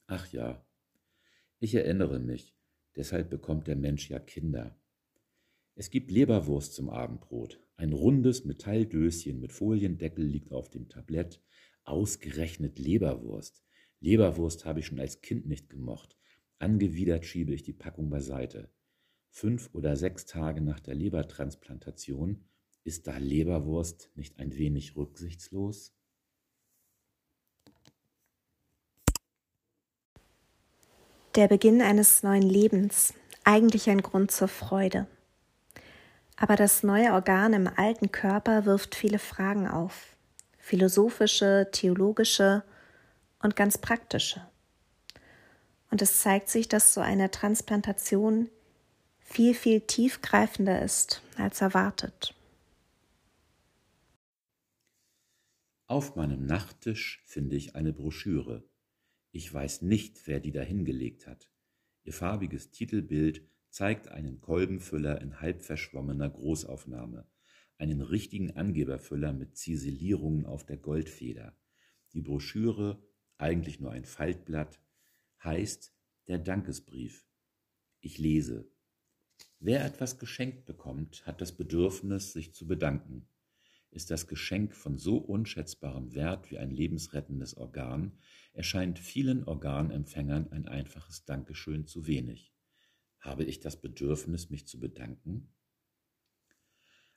Ach 0.06 0.32
ja, 0.32 0.64
ich 1.58 1.74
erinnere 1.74 2.18
mich, 2.18 2.56
deshalb 2.96 3.28
bekommt 3.28 3.66
der 3.66 3.76
Mensch 3.76 4.08
ja 4.08 4.18
Kinder. 4.18 4.80
Es 5.74 5.90
gibt 5.90 6.10
Leberwurst 6.10 6.72
zum 6.72 6.88
Abendbrot. 6.88 7.60
Ein 7.76 7.92
rundes 7.92 8.46
Metalldöschen 8.46 9.40
mit 9.40 9.52
Foliendeckel 9.52 10.24
liegt 10.24 10.52
auf 10.52 10.70
dem 10.70 10.88
Tablett. 10.88 11.42
Ausgerechnet 11.84 12.78
Leberwurst. 12.78 13.62
Leberwurst 14.00 14.64
habe 14.64 14.80
ich 14.80 14.86
schon 14.86 15.00
als 15.00 15.20
Kind 15.20 15.46
nicht 15.46 15.68
gemocht. 15.68 16.16
Angewidert 16.58 17.26
schiebe 17.26 17.52
ich 17.52 17.62
die 17.62 17.74
Packung 17.74 18.08
beiseite. 18.08 18.70
Fünf 19.28 19.68
oder 19.74 19.96
sechs 19.96 20.24
Tage 20.24 20.62
nach 20.62 20.80
der 20.80 20.94
Lebertransplantation 20.94 22.48
ist 22.84 23.06
da 23.06 23.16
Leberwurst 23.16 24.10
nicht 24.14 24.38
ein 24.38 24.54
wenig 24.56 24.96
rücksichtslos? 24.96 25.92
Der 31.34 31.48
Beginn 31.48 31.80
eines 31.80 32.22
neuen 32.22 32.42
Lebens, 32.42 33.14
eigentlich 33.44 33.88
ein 33.88 34.02
Grund 34.02 34.30
zur 34.30 34.48
Freude. 34.48 35.06
Aber 36.36 36.56
das 36.56 36.82
neue 36.82 37.12
Organ 37.12 37.54
im 37.54 37.68
alten 37.68 38.12
Körper 38.12 38.66
wirft 38.66 38.94
viele 38.94 39.18
Fragen 39.18 39.66
auf, 39.68 40.16
philosophische, 40.58 41.68
theologische 41.72 42.64
und 43.40 43.56
ganz 43.56 43.78
praktische. 43.78 44.46
Und 45.90 46.02
es 46.02 46.20
zeigt 46.20 46.48
sich, 46.48 46.68
dass 46.68 46.94
so 46.94 47.00
eine 47.00 47.30
Transplantation 47.30 48.50
viel, 49.20 49.54
viel 49.54 49.82
tiefgreifender 49.82 50.82
ist 50.82 51.22
als 51.36 51.60
erwartet. 51.60 52.34
Auf 55.92 56.16
meinem 56.16 56.46
Nachttisch 56.46 57.22
finde 57.26 57.54
ich 57.54 57.76
eine 57.76 57.92
Broschüre. 57.92 58.66
Ich 59.30 59.52
weiß 59.52 59.82
nicht, 59.82 60.26
wer 60.26 60.40
die 60.40 60.50
da 60.50 60.62
hingelegt 60.62 61.26
hat. 61.26 61.50
Ihr 62.02 62.14
farbiges 62.14 62.70
Titelbild 62.70 63.46
zeigt 63.68 64.08
einen 64.08 64.40
Kolbenfüller 64.40 65.20
in 65.20 65.42
halb 65.42 65.60
verschwommener 65.60 66.30
Großaufnahme, 66.30 67.28
einen 67.76 68.00
richtigen 68.00 68.52
Angeberfüller 68.52 69.34
mit 69.34 69.58
Ziselierungen 69.58 70.46
auf 70.46 70.64
der 70.64 70.78
Goldfeder. 70.78 71.54
Die 72.14 72.22
Broschüre, 72.22 73.06
eigentlich 73.36 73.78
nur 73.78 73.90
ein 73.90 74.06
Faltblatt, 74.06 74.80
heißt 75.44 75.94
der 76.26 76.38
Dankesbrief. 76.38 77.26
Ich 78.00 78.16
lese. 78.16 78.66
Wer 79.60 79.84
etwas 79.84 80.18
geschenkt 80.18 80.64
bekommt, 80.64 81.26
hat 81.26 81.42
das 81.42 81.54
Bedürfnis, 81.54 82.32
sich 82.32 82.54
zu 82.54 82.66
bedanken. 82.66 83.28
Ist 83.92 84.10
das 84.10 84.26
Geschenk 84.26 84.74
von 84.74 84.96
so 84.96 85.18
unschätzbarem 85.18 86.14
Wert 86.14 86.50
wie 86.50 86.56
ein 86.56 86.70
lebensrettendes 86.70 87.58
Organ, 87.58 88.12
erscheint 88.54 88.98
vielen 88.98 89.44
Organempfängern 89.44 90.50
ein 90.50 90.66
einfaches 90.66 91.26
Dankeschön 91.26 91.86
zu 91.86 92.06
wenig. 92.06 92.54
Habe 93.20 93.44
ich 93.44 93.60
das 93.60 93.80
Bedürfnis, 93.82 94.48
mich 94.48 94.66
zu 94.66 94.80
bedanken? 94.80 95.48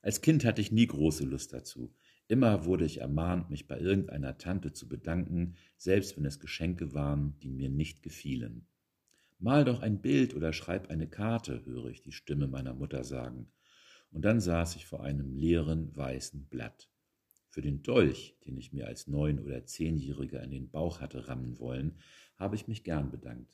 Als 0.01 0.19
Kind 0.19 0.43
hatte 0.43 0.59
ich 0.59 0.73
nie 0.73 0.85
große 0.85 1.23
Lust 1.23 1.53
dazu. 1.53 1.95
Immer 2.27 2.65
wurde 2.65 2.83
ich 2.85 2.99
ermahnt, 2.99 3.49
mich 3.49 3.67
bei 3.67 3.79
irgendeiner 3.79 4.37
Tante 4.37 4.73
zu 4.73 4.89
bedanken, 4.89 5.55
selbst 5.77 6.17
wenn 6.17 6.25
es 6.25 6.41
Geschenke 6.41 6.93
waren, 6.93 7.39
die 7.39 7.51
mir 7.51 7.69
nicht 7.69 8.03
gefielen. 8.03 8.67
Mal 9.39 9.63
doch 9.63 9.79
ein 9.81 10.01
Bild 10.01 10.35
oder 10.35 10.51
schreib 10.51 10.89
eine 10.89 11.07
Karte, 11.07 11.63
höre 11.65 11.87
ich 11.87 12.01
die 12.01 12.11
Stimme 12.11 12.47
meiner 12.47 12.73
Mutter 12.73 13.05
sagen. 13.05 13.49
Und 14.15 14.21
dann 14.23 14.39
saß 14.39 14.77
ich 14.77 14.85
vor 14.85 15.03
einem 15.03 15.33
leeren, 15.33 15.93
weißen 15.93 16.45
Blatt. 16.45 16.89
Für 17.49 17.61
den 17.61 17.83
Dolch, 17.83 18.37
den 18.45 18.55
ich 18.55 18.71
mir 18.71 18.87
als 18.87 19.07
neun- 19.07 19.41
oder 19.41 19.65
zehnjähriger 19.65 20.41
in 20.41 20.51
den 20.51 20.69
Bauch 20.69 21.01
hatte 21.01 21.27
rammen 21.27 21.59
wollen, 21.59 21.97
habe 22.37 22.55
ich 22.55 22.69
mich 22.69 22.85
gern 22.85 23.11
bedankt. 23.11 23.53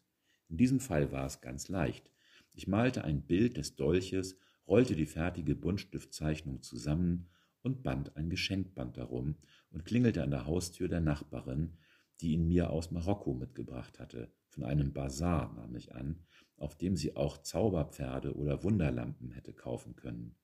In 0.49 0.57
diesem 0.57 0.79
Fall 0.79 1.11
war 1.11 1.25
es 1.25 1.41
ganz 1.41 1.67
leicht. 1.67 2.11
Ich 2.53 2.67
malte 2.67 3.03
ein 3.03 3.23
Bild 3.23 3.57
des 3.57 3.75
Dolches, 3.75 4.37
rollte 4.67 4.95
die 4.95 5.07
fertige 5.07 5.55
Buntstiftzeichnung 5.55 6.61
zusammen 6.61 7.31
und 7.63 7.81
band 7.81 8.15
ein 8.15 8.29
Geschenkband 8.29 8.97
darum 8.97 9.37
und 9.71 9.83
klingelte 9.83 10.21
an 10.21 10.29
der 10.29 10.45
Haustür 10.45 10.87
der 10.87 11.01
Nachbarin, 11.01 11.79
die 12.19 12.33
ihn 12.33 12.47
mir 12.47 12.69
aus 12.69 12.91
Marokko 12.91 13.33
mitgebracht 13.33 13.97
hatte. 13.97 14.31
Von 14.49 14.63
einem 14.63 14.93
Bazar 14.93 15.51
nahm 15.55 15.75
ich 15.75 15.95
an, 15.95 16.19
auf 16.55 16.77
dem 16.77 16.95
sie 16.95 17.15
auch 17.15 17.39
Zauberpferde 17.39 18.35
oder 18.35 18.63
Wunderlampen 18.63 19.31
hätte 19.31 19.53
kaufen 19.53 19.95
können. 19.95 20.35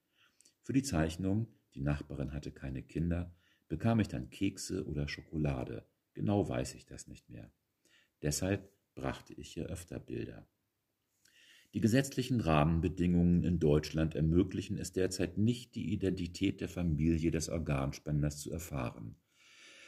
Für 0.68 0.74
die 0.74 0.84
Zeichnung, 0.84 1.48
die 1.76 1.80
Nachbarin 1.80 2.34
hatte 2.34 2.52
keine 2.52 2.84
Kinder, 2.84 3.34
bekam 3.70 4.02
ich 4.02 4.10
dann 4.10 4.30
Kekse 4.30 4.86
oder 4.86 5.08
Schokolade. 5.08 5.88
Genau 6.14 6.50
weiß 6.50 6.74
ich 6.74 6.86
das 6.86 7.08
nicht 7.08 7.30
mehr. 7.30 7.50
Deshalb 8.22 8.70
brachte 8.94 9.34
ich 9.34 9.56
ihr 9.56 9.68
öfter 9.68 9.98
Bilder. 9.98 10.46
Die 11.74 11.80
gesetzlichen 11.80 12.42
Rahmenbedingungen 12.42 13.46
in 13.46 13.60
Deutschland 13.60 14.14
ermöglichen 14.14 14.78
es 14.78 14.92
derzeit 14.92 15.38
nicht, 15.38 15.74
die 15.74 15.94
Identität 15.94 16.60
der 16.60 16.68
Familie 16.68 17.32
des 17.32 17.48
Organspenders 17.48 18.42
zu 18.42 18.52
erfahren. 18.52 19.16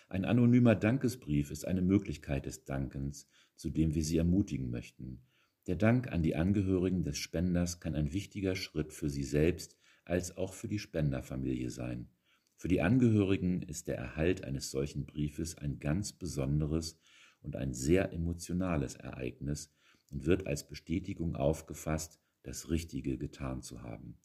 Ein 0.08 0.24
anonymer 0.24 0.76
Dankesbrief 0.76 1.52
ist 1.52 1.66
eine 1.68 1.82
Möglichkeit 1.82 2.46
des 2.46 2.64
Dankens, 2.64 3.28
zu 3.58 3.70
dem 3.70 3.96
wir 3.96 4.04
Sie 4.06 4.16
ermutigen 4.16 4.70
möchten. 4.70 5.24
Der 5.68 5.76
Dank 5.76 6.10
an 6.10 6.24
die 6.24 6.38
Angehörigen 6.38 7.04
des 7.04 7.18
Spenders 7.18 7.82
kann 7.82 7.96
ein 7.96 8.14
wichtiger 8.14 8.56
Schritt 8.56 8.94
für 8.94 9.10
Sie 9.10 9.26
selbst 9.26 9.76
als 10.10 10.38
auch 10.38 10.54
für 10.54 10.68
die 10.68 10.80
Spenderfamilie 10.80 11.70
sein. 11.70 12.10
Für 12.56 12.68
die 12.68 12.82
Angehörigen 12.82 13.62
ist 13.62 13.88
der 13.88 13.98
Erhalt 13.98 14.44
eines 14.44 14.72
solchen 14.72 15.06
Briefes 15.06 15.58
ein 15.58 15.80
ganz 15.80 16.12
besonderes 16.14 17.00
und 17.42 17.56
ein 17.56 17.74
sehr 17.74 18.12
emotionales 18.12 18.96
Ereignis, 18.96 19.72
und 20.12 20.26
wird 20.26 20.48
als 20.48 20.68
Bestätigung 20.68 21.36
aufgefasst, 21.36 22.20
das 22.44 22.70
Richtige 22.70 23.18
getan 23.18 23.62
zu 23.62 23.82
haben. 23.82 24.18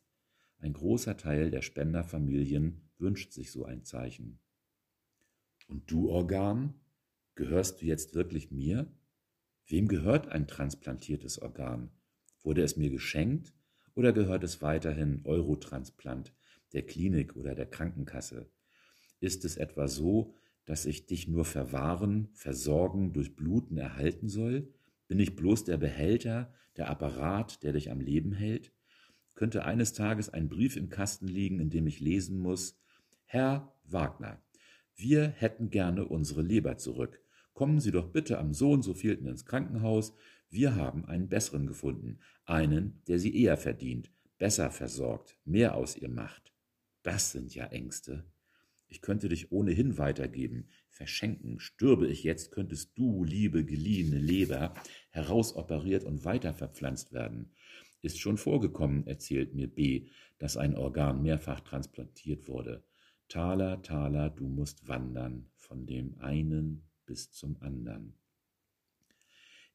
Ein 0.58 0.72
großer 0.72 1.16
Teil 1.16 1.50
der 1.50 1.62
Spenderfamilien 1.62 2.80
wünscht 2.98 3.32
sich 3.32 3.50
so 3.50 3.64
ein 3.64 3.84
Zeichen. 3.84 4.38
Und 5.68 5.90
du, 5.90 6.08
Organ, 6.10 6.74
gehörst 7.34 7.82
du 7.82 7.86
jetzt 7.86 8.14
wirklich 8.14 8.50
mir? 8.50 8.90
Wem 9.66 9.88
gehört 9.88 10.28
ein 10.28 10.46
transplantiertes 10.46 11.40
Organ? 11.40 11.90
Wurde 12.42 12.62
es 12.62 12.76
mir 12.76 12.90
geschenkt 12.90 13.54
oder 13.94 14.12
gehört 14.12 14.44
es 14.44 14.62
weiterhin 14.62 15.20
Eurotransplant, 15.24 16.32
der 16.72 16.82
Klinik 16.82 17.36
oder 17.36 17.54
der 17.54 17.66
Krankenkasse? 17.66 18.50
Ist 19.20 19.44
es 19.44 19.56
etwa 19.56 19.88
so, 19.88 20.34
dass 20.64 20.86
ich 20.86 21.06
dich 21.06 21.28
nur 21.28 21.44
verwahren, 21.44 22.28
versorgen, 22.32 23.12
durch 23.12 23.36
Bluten 23.36 23.76
erhalten 23.76 24.28
soll? 24.28 24.72
Bin 25.08 25.18
ich 25.18 25.36
bloß 25.36 25.64
der 25.64 25.76
Behälter, 25.76 26.52
der 26.76 26.90
Apparat, 26.90 27.62
der 27.62 27.72
dich 27.72 27.90
am 27.90 28.00
Leben 28.00 28.32
hält? 28.32 28.72
Könnte 29.34 29.64
eines 29.64 29.92
Tages 29.92 30.28
ein 30.28 30.48
Brief 30.48 30.76
im 30.76 30.88
Kasten 30.88 31.28
liegen, 31.28 31.60
in 31.60 31.70
dem 31.70 31.86
ich 31.86 32.00
lesen 32.00 32.38
muss, 32.38 32.78
Herr 33.26 33.72
Wagner, 33.84 34.40
wir 34.96 35.28
hätten 35.28 35.70
gerne 35.70 36.06
unsere 36.06 36.42
Leber 36.42 36.76
zurück. 36.76 37.20
Kommen 37.52 37.80
Sie 37.80 37.90
doch 37.90 38.10
bitte 38.10 38.38
am 38.38 38.52
so 38.52 38.70
und 38.72 38.82
so 38.82 38.94
vielten 38.94 39.26
ins 39.26 39.44
Krankenhaus. 39.44 40.14
Wir 40.54 40.76
haben 40.76 41.04
einen 41.06 41.28
besseren 41.28 41.66
gefunden, 41.66 42.20
einen, 42.44 43.02
der 43.08 43.18
Sie 43.18 43.42
eher 43.42 43.56
verdient, 43.56 44.12
besser 44.38 44.70
versorgt, 44.70 45.36
mehr 45.44 45.74
aus 45.74 45.96
ihr 45.96 46.08
macht. 46.08 46.54
Das 47.02 47.32
sind 47.32 47.56
ja 47.56 47.66
Ängste. 47.66 48.24
Ich 48.86 49.00
könnte 49.00 49.28
dich 49.28 49.50
ohnehin 49.50 49.98
weitergeben, 49.98 50.68
verschenken. 50.90 51.58
Stürbe 51.58 52.06
ich 52.06 52.22
jetzt, 52.22 52.52
könntest 52.52 52.96
du, 52.96 53.24
liebe 53.24 53.64
geliehene 53.64 54.20
Leber, 54.20 54.74
herausoperiert 55.10 56.04
und 56.04 56.24
weiterverpflanzt 56.24 57.12
werden. 57.12 57.50
Ist 58.00 58.20
schon 58.20 58.38
vorgekommen, 58.38 59.08
erzählt 59.08 59.56
mir 59.56 59.66
B, 59.66 60.06
dass 60.38 60.56
ein 60.56 60.76
Organ 60.76 61.20
mehrfach 61.20 61.62
transplantiert 61.62 62.46
wurde. 62.46 62.84
Taler, 63.28 63.82
Taler, 63.82 64.30
du 64.30 64.46
musst 64.46 64.86
wandern, 64.86 65.50
von 65.56 65.84
dem 65.84 66.16
einen 66.20 66.84
bis 67.06 67.32
zum 67.32 67.60
anderen. 67.60 68.14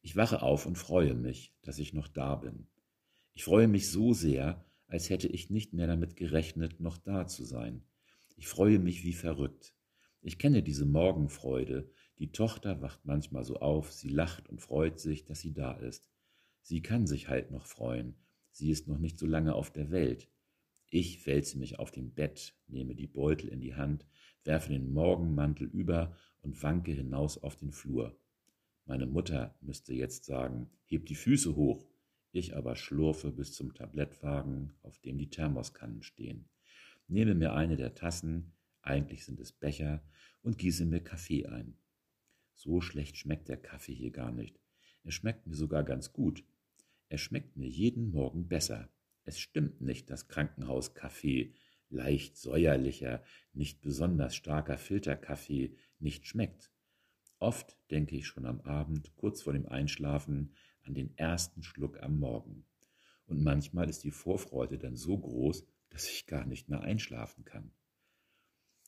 Ich 0.02 0.16
wache 0.16 0.42
auf 0.42 0.66
und 0.66 0.78
freue 0.78 1.14
mich, 1.14 1.54
dass 1.62 1.78
ich 1.78 1.92
noch 1.92 2.08
da 2.08 2.36
bin. 2.36 2.66
Ich 3.34 3.44
freue 3.44 3.68
mich 3.68 3.90
so 3.90 4.12
sehr, 4.12 4.64
als 4.86 5.10
hätte 5.10 5.28
ich 5.28 5.50
nicht 5.50 5.72
mehr 5.72 5.86
damit 5.86 6.16
gerechnet, 6.16 6.80
noch 6.80 6.98
da 6.98 7.26
zu 7.26 7.44
sein. 7.44 7.84
Ich 8.36 8.48
freue 8.48 8.78
mich 8.78 9.04
wie 9.04 9.12
verrückt. 9.12 9.74
Ich 10.22 10.38
kenne 10.38 10.62
diese 10.62 10.86
Morgenfreude. 10.86 11.90
Die 12.18 12.32
Tochter 12.32 12.82
wacht 12.82 13.04
manchmal 13.04 13.44
so 13.44 13.56
auf, 13.56 13.92
sie 13.92 14.08
lacht 14.08 14.48
und 14.48 14.60
freut 14.60 14.98
sich, 14.98 15.24
dass 15.24 15.40
sie 15.40 15.52
da 15.52 15.72
ist. 15.72 16.10
Sie 16.62 16.82
kann 16.82 17.06
sich 17.06 17.28
halt 17.28 17.50
noch 17.50 17.66
freuen. 17.66 18.14
Sie 18.50 18.70
ist 18.70 18.88
noch 18.88 18.98
nicht 18.98 19.18
so 19.18 19.26
lange 19.26 19.54
auf 19.54 19.70
der 19.70 19.90
Welt. 19.90 20.28
Ich 20.90 21.24
wälze 21.26 21.56
mich 21.58 21.78
auf 21.78 21.90
dem 21.90 22.12
Bett, 22.12 22.54
nehme 22.66 22.94
die 22.94 23.06
Beutel 23.06 23.48
in 23.48 23.60
die 23.60 23.74
Hand, 23.74 24.06
werfe 24.44 24.70
den 24.70 24.92
Morgenmantel 24.92 25.68
über 25.68 26.16
und 26.42 26.62
wanke 26.62 26.92
hinaus 26.92 27.38
auf 27.38 27.56
den 27.56 27.70
Flur. 27.70 28.18
Meine 28.90 29.06
Mutter 29.06 29.54
müsste 29.60 29.94
jetzt 29.94 30.24
sagen, 30.24 30.68
heb 30.84 31.06
die 31.06 31.14
Füße 31.14 31.54
hoch. 31.54 31.86
Ich 32.32 32.56
aber 32.56 32.74
schlurfe 32.74 33.30
bis 33.30 33.52
zum 33.52 33.72
Tablettwagen, 33.72 34.72
auf 34.82 34.98
dem 34.98 35.16
die 35.16 35.30
Thermoskannen 35.30 36.02
stehen. 36.02 36.48
Nehme 37.06 37.36
mir 37.36 37.52
eine 37.54 37.76
der 37.76 37.94
Tassen, 37.94 38.50
eigentlich 38.82 39.24
sind 39.24 39.38
es 39.38 39.52
Becher, 39.52 40.02
und 40.42 40.58
gieße 40.58 40.86
mir 40.86 40.98
Kaffee 40.98 41.46
ein. 41.46 41.76
So 42.56 42.80
schlecht 42.80 43.16
schmeckt 43.16 43.48
der 43.48 43.58
Kaffee 43.58 43.94
hier 43.94 44.10
gar 44.10 44.32
nicht. 44.32 44.58
Er 45.04 45.12
schmeckt 45.12 45.46
mir 45.46 45.54
sogar 45.54 45.84
ganz 45.84 46.12
gut. 46.12 46.44
Er 47.08 47.18
schmeckt 47.18 47.56
mir 47.56 47.68
jeden 47.68 48.10
Morgen 48.10 48.48
besser. 48.48 48.90
Es 49.22 49.38
stimmt 49.38 49.80
nicht, 49.80 50.10
dass 50.10 50.26
Krankenhauskaffee, 50.26 51.54
leicht 51.90 52.36
säuerlicher, 52.36 53.22
nicht 53.52 53.82
besonders 53.82 54.34
starker 54.34 54.78
Filterkaffee, 54.78 55.76
nicht 56.00 56.26
schmeckt. 56.26 56.72
Oft 57.40 57.74
denke 57.90 58.16
ich 58.16 58.26
schon 58.26 58.44
am 58.44 58.60
Abend, 58.60 59.16
kurz 59.16 59.40
vor 59.42 59.54
dem 59.54 59.66
Einschlafen, 59.66 60.52
an 60.82 60.92
den 60.92 61.16
ersten 61.16 61.62
Schluck 61.62 62.02
am 62.02 62.18
Morgen. 62.18 62.66
Und 63.26 63.42
manchmal 63.42 63.88
ist 63.88 64.04
die 64.04 64.10
Vorfreude 64.10 64.76
dann 64.76 64.94
so 64.94 65.16
groß, 65.16 65.66
dass 65.88 66.08
ich 66.10 66.26
gar 66.26 66.44
nicht 66.44 66.68
mehr 66.68 66.82
einschlafen 66.82 67.46
kann. 67.46 67.72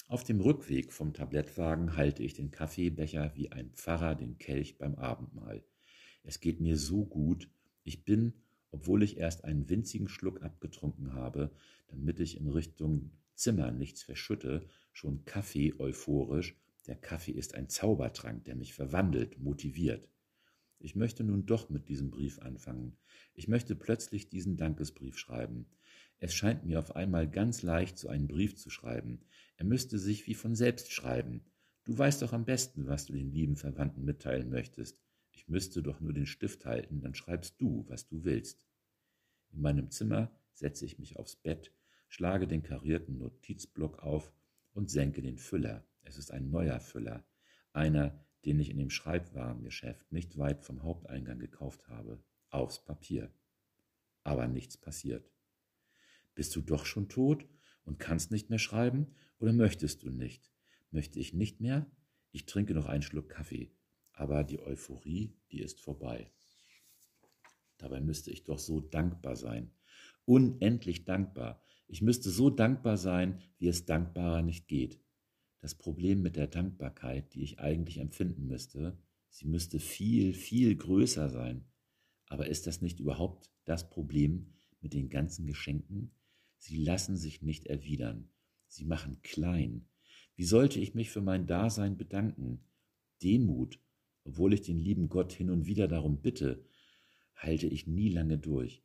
Auf 0.06 0.22
dem 0.22 0.40
Rückweg 0.40 0.92
vom 0.92 1.14
Tablettwagen 1.14 1.96
halte 1.96 2.22
ich 2.22 2.34
den 2.34 2.50
Kaffeebecher 2.50 3.32
wie 3.34 3.50
ein 3.50 3.70
Pfarrer 3.70 4.14
den 4.14 4.36
Kelch 4.36 4.76
beim 4.76 4.96
Abendmahl. 4.96 5.64
Es 6.22 6.40
geht 6.40 6.60
mir 6.60 6.76
so 6.76 7.06
gut, 7.06 7.48
ich 7.84 8.04
bin, 8.04 8.34
obwohl 8.70 9.02
ich 9.02 9.16
erst 9.16 9.44
einen 9.44 9.70
winzigen 9.70 10.08
Schluck 10.08 10.42
abgetrunken 10.42 11.14
habe, 11.14 11.50
damit 11.88 12.20
ich 12.20 12.36
in 12.36 12.48
Richtung 12.48 13.12
Zimmer 13.34 13.70
nichts 13.70 14.02
verschütte, 14.02 14.68
schon 14.92 15.24
Kaffee 15.24 15.72
euphorisch 15.78 16.54
der 16.86 16.96
Kaffee 16.96 17.32
ist 17.32 17.54
ein 17.54 17.68
Zaubertrank, 17.68 18.44
der 18.44 18.56
mich 18.56 18.74
verwandelt, 18.74 19.38
motiviert. 19.38 20.08
Ich 20.78 20.96
möchte 20.96 21.22
nun 21.22 21.46
doch 21.46 21.70
mit 21.70 21.88
diesem 21.88 22.10
Brief 22.10 22.40
anfangen. 22.40 22.96
Ich 23.34 23.46
möchte 23.46 23.76
plötzlich 23.76 24.28
diesen 24.28 24.56
Dankesbrief 24.56 25.16
schreiben. 25.16 25.66
Es 26.18 26.34
scheint 26.34 26.64
mir 26.64 26.80
auf 26.80 26.96
einmal 26.96 27.30
ganz 27.30 27.62
leicht, 27.62 27.98
so 27.98 28.08
einen 28.08 28.26
Brief 28.26 28.56
zu 28.56 28.68
schreiben. 28.68 29.20
Er 29.56 29.64
müsste 29.64 29.98
sich 29.98 30.26
wie 30.26 30.34
von 30.34 30.56
selbst 30.56 30.90
schreiben. 30.92 31.44
Du 31.84 31.96
weißt 31.96 32.22
doch 32.22 32.32
am 32.32 32.44
besten, 32.44 32.86
was 32.86 33.06
du 33.06 33.12
den 33.12 33.32
lieben 33.32 33.56
Verwandten 33.56 34.04
mitteilen 34.04 34.50
möchtest. 34.50 35.00
Ich 35.30 35.48
müsste 35.48 35.82
doch 35.82 36.00
nur 36.00 36.12
den 36.12 36.26
Stift 36.26 36.64
halten, 36.64 37.00
dann 37.00 37.14
schreibst 37.14 37.60
du, 37.60 37.84
was 37.88 38.06
du 38.06 38.24
willst. 38.24 38.66
In 39.52 39.60
meinem 39.60 39.90
Zimmer 39.90 40.30
setze 40.52 40.84
ich 40.84 40.98
mich 40.98 41.16
aufs 41.16 41.36
Bett, 41.36 41.72
schlage 42.08 42.46
den 42.46 42.62
karierten 42.62 43.18
Notizblock 43.18 44.00
auf 44.02 44.32
und 44.74 44.90
senke 44.90 45.22
den 45.22 45.38
Füller. 45.38 45.84
Es 46.02 46.18
ist 46.18 46.30
ein 46.30 46.50
neuer 46.50 46.80
Füller, 46.80 47.24
einer, 47.72 48.18
den 48.44 48.58
ich 48.58 48.70
in 48.70 48.78
dem 48.78 48.90
Schreibwarengeschäft 48.90 50.12
nicht 50.12 50.36
weit 50.36 50.64
vom 50.64 50.82
Haupteingang 50.82 51.38
gekauft 51.38 51.88
habe, 51.88 52.22
aufs 52.50 52.84
Papier. 52.84 53.32
Aber 54.24 54.48
nichts 54.48 54.76
passiert. 54.76 55.30
Bist 56.34 56.54
du 56.56 56.60
doch 56.60 56.86
schon 56.86 57.08
tot 57.08 57.46
und 57.84 57.98
kannst 57.98 58.30
nicht 58.30 58.50
mehr 58.50 58.58
schreiben 58.58 59.14
oder 59.38 59.52
möchtest 59.52 60.02
du 60.02 60.10
nicht? 60.10 60.50
Möchte 60.90 61.18
ich 61.18 61.34
nicht 61.34 61.60
mehr? 61.60 61.90
Ich 62.30 62.46
trinke 62.46 62.74
noch 62.74 62.86
einen 62.86 63.02
Schluck 63.02 63.28
Kaffee, 63.28 63.72
aber 64.12 64.44
die 64.44 64.60
Euphorie, 64.60 65.34
die 65.50 65.60
ist 65.60 65.80
vorbei. 65.80 66.30
Dabei 67.78 68.00
müsste 68.00 68.30
ich 68.30 68.44
doch 68.44 68.58
so 68.58 68.80
dankbar 68.80 69.36
sein. 69.36 69.72
Unendlich 70.24 71.04
dankbar. 71.04 71.62
Ich 71.88 72.00
müsste 72.00 72.30
so 72.30 72.48
dankbar 72.48 72.96
sein, 72.96 73.42
wie 73.58 73.68
es 73.68 73.84
dankbarer 73.86 74.42
nicht 74.42 74.68
geht 74.68 75.01
das 75.62 75.76
Problem 75.76 76.22
mit 76.22 76.34
der 76.34 76.48
Dankbarkeit, 76.48 77.32
die 77.34 77.42
ich 77.42 77.60
eigentlich 77.60 77.98
empfinden 77.98 78.48
müsste, 78.48 78.98
sie 79.30 79.46
müsste 79.46 79.78
viel, 79.78 80.34
viel 80.34 80.74
größer 80.74 81.30
sein. 81.30 81.64
Aber 82.26 82.48
ist 82.48 82.66
das 82.66 82.82
nicht 82.82 82.98
überhaupt 82.98 83.48
das 83.64 83.88
Problem 83.88 84.48
mit 84.80 84.92
den 84.92 85.08
ganzen 85.08 85.46
Geschenken? 85.46 86.10
Sie 86.58 86.76
lassen 86.76 87.16
sich 87.16 87.42
nicht 87.42 87.66
erwidern. 87.66 88.28
Sie 88.66 88.84
machen 88.84 89.22
klein. 89.22 89.88
Wie 90.34 90.44
sollte 90.44 90.80
ich 90.80 90.94
mich 90.94 91.10
für 91.10 91.20
mein 91.20 91.46
Dasein 91.46 91.96
bedanken? 91.96 92.64
Demut, 93.22 93.78
obwohl 94.24 94.54
ich 94.54 94.62
den 94.62 94.78
lieben 94.78 95.08
Gott 95.08 95.32
hin 95.32 95.48
und 95.48 95.66
wieder 95.66 95.86
darum 95.86 96.20
bitte, 96.20 96.64
halte 97.36 97.68
ich 97.68 97.86
nie 97.86 98.08
lange 98.08 98.38
durch. 98.38 98.82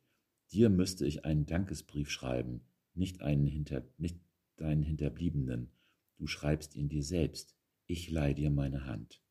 Dir 0.52 0.68
müsste 0.68 1.06
ich 1.06 1.24
einen 1.24 1.44
Dankesbrief 1.44 2.08
schreiben, 2.08 2.60
nicht 2.94 3.20
einen 3.20 3.46
hinter, 3.46 3.84
nicht 3.98 4.20
deinen 4.56 4.84
Hinterbliebenen. 4.84 5.72
Du 6.18 6.26
schreibst 6.26 6.74
ihn 6.74 6.88
dir 6.88 7.04
selbst. 7.04 7.54
Ich 7.86 8.10
leih 8.10 8.34
dir 8.34 8.50
meine 8.50 8.86
Hand. 8.86 9.22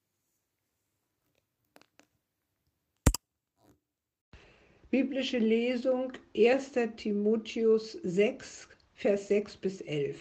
Biblische 4.90 5.38
Lesung 5.38 6.14
1. 6.34 6.72
Timotheus 6.96 7.92
6, 7.92 8.70
Vers 8.94 9.28
6 9.28 9.58
bis 9.58 9.82
11. 9.82 10.18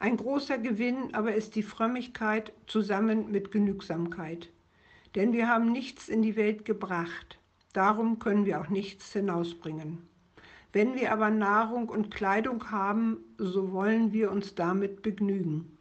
Ein 0.00 0.16
großer 0.16 0.58
Gewinn 0.58 1.14
aber 1.14 1.36
ist 1.36 1.54
die 1.54 1.62
Frömmigkeit 1.62 2.52
zusammen 2.66 3.30
mit 3.30 3.52
Genügsamkeit. 3.52 4.50
Denn 5.14 5.32
wir 5.32 5.46
haben 5.46 5.70
nichts 5.70 6.08
in 6.08 6.22
die 6.22 6.34
Welt 6.34 6.64
gebracht, 6.64 7.38
darum 7.72 8.18
können 8.18 8.46
wir 8.46 8.60
auch 8.60 8.68
nichts 8.68 9.12
hinausbringen. 9.12 10.07
Wenn 10.72 10.96
wir 10.96 11.12
aber 11.12 11.30
Nahrung 11.30 11.88
und 11.88 12.14
Kleidung 12.14 12.70
haben, 12.70 13.24
so 13.38 13.72
wollen 13.72 14.12
wir 14.12 14.30
uns 14.30 14.54
damit 14.54 15.00
begnügen. 15.00 15.78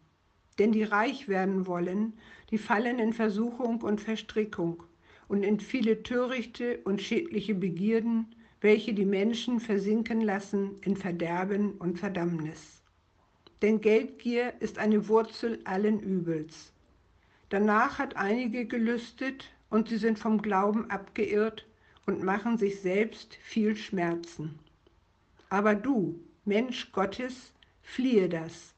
Denn 0.60 0.72
die 0.72 0.84
reich 0.84 1.28
werden 1.28 1.68
wollen, 1.68 2.14
die 2.52 2.58
fallen 2.58 2.98
in 2.98 3.12
Versuchung 3.12 3.82
und 3.82 4.00
Verstrickung 4.00 4.84
und 5.28 5.44
in 5.44 5.60
viele 5.60 6.04
törichte 6.04 6.80
und 6.86 7.02
schädliche 7.02 7.54
Begierden, 7.54 8.34
welche 8.62 8.94
die 8.94 9.06
Menschen 9.06 9.60
versinken 9.60 10.22
lassen 10.22 10.78
in 10.82 10.96
Verderben 10.96 11.74
und 11.74 12.00
Verdammnis. 12.00 12.82
Denn 13.62 13.82
Geldgier 13.82 14.54
ist 14.62 14.78
eine 14.80 15.10
Wurzel 15.10 15.60
allen 15.66 16.00
Übels. 16.00 16.72
Danach 17.50 18.00
hat 18.00 18.16
einige 18.16 18.66
gelüstet 18.66 19.52
und 19.70 19.90
sie 19.90 19.98
sind 19.98 20.18
vom 20.18 20.42
Glauben 20.42 20.90
abgeirrt 20.90 21.68
und 22.06 22.24
machen 22.24 22.58
sich 22.58 22.80
selbst 22.80 23.36
viel 23.36 23.76
Schmerzen. 23.76 24.58
Aber 25.50 25.76
du, 25.76 26.20
Mensch 26.46 26.92
Gottes, 26.92 27.54
fliehe 27.82 28.30
das. 28.30 28.74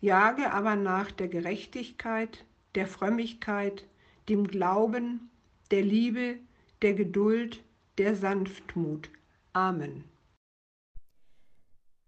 Jage 0.00 0.52
aber 0.52 0.76
nach 0.76 1.10
der 1.10 1.28
Gerechtigkeit, 1.28 2.44
der 2.74 2.86
Frömmigkeit, 2.86 3.86
dem 4.28 4.46
Glauben, 4.46 5.30
der 5.70 5.82
Liebe, 5.82 6.38
der 6.82 6.94
Geduld, 6.94 7.62
der 7.98 8.14
Sanftmut. 8.14 9.10
Amen. 9.52 10.04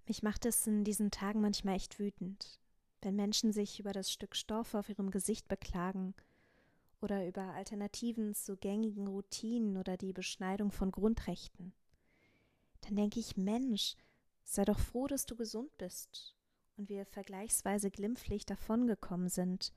Mich 0.06 0.22
macht 0.22 0.46
es 0.46 0.66
in 0.66 0.84
diesen 0.84 1.10
Tagen 1.10 1.40
manchmal 1.40 1.76
echt 1.76 1.98
wütend, 1.98 2.60
wenn 3.02 3.16
Menschen 3.16 3.52
sich 3.52 3.80
über 3.80 3.92
das 3.92 4.12
Stück 4.12 4.36
Stoff 4.36 4.74
auf 4.74 4.88
ihrem 4.88 5.10
Gesicht 5.10 5.48
beklagen 5.48 6.14
oder 7.00 7.26
über 7.26 7.42
Alternativen 7.54 8.34
zu 8.34 8.56
gängigen 8.56 9.08
Routinen 9.08 9.76
oder 9.76 9.96
die 9.96 10.12
Beschneidung 10.12 10.70
von 10.70 10.92
Grundrechten 10.92 11.72
dann 12.87 12.96
denke 12.96 13.20
ich, 13.20 13.37
Mensch, 13.37 13.96
sei 14.44 14.64
doch 14.64 14.79
froh, 14.79 15.07
dass 15.07 15.27
du 15.27 15.37
gesund 15.37 15.77
bist 15.77 16.37
und 16.77 16.88
wir 16.88 17.05
vergleichsweise 17.07 17.90
glimpflich 17.90 18.46
davongekommen 18.46 19.29
sind, 19.29 19.72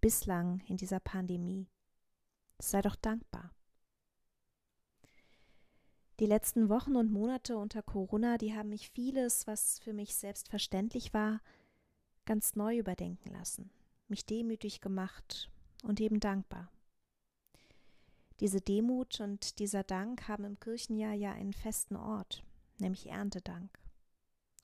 bislang 0.00 0.60
in 0.68 0.76
dieser 0.76 1.00
Pandemie. 1.00 1.68
Sei 2.60 2.80
doch 2.82 2.96
dankbar. 2.96 3.52
Die 6.20 6.26
letzten 6.26 6.68
Wochen 6.68 6.94
und 6.94 7.10
Monate 7.10 7.56
unter 7.56 7.82
Corona, 7.82 8.38
die 8.38 8.54
haben 8.54 8.68
mich 8.68 8.90
vieles, 8.90 9.46
was 9.46 9.80
für 9.80 9.92
mich 9.92 10.14
selbstverständlich 10.14 11.12
war, 11.12 11.40
ganz 12.26 12.54
neu 12.54 12.78
überdenken 12.78 13.32
lassen, 13.32 13.70
mich 14.06 14.24
demütig 14.24 14.80
gemacht 14.80 15.50
und 15.82 16.00
eben 16.00 16.20
dankbar. 16.20 16.70
Diese 18.38 18.60
Demut 18.60 19.20
und 19.20 19.58
dieser 19.58 19.82
Dank 19.82 20.28
haben 20.28 20.44
im 20.44 20.60
Kirchenjahr 20.60 21.14
ja 21.14 21.32
einen 21.32 21.52
festen 21.52 21.96
Ort. 21.96 22.44
Nämlich 22.82 23.08
Erntedank. 23.08 23.78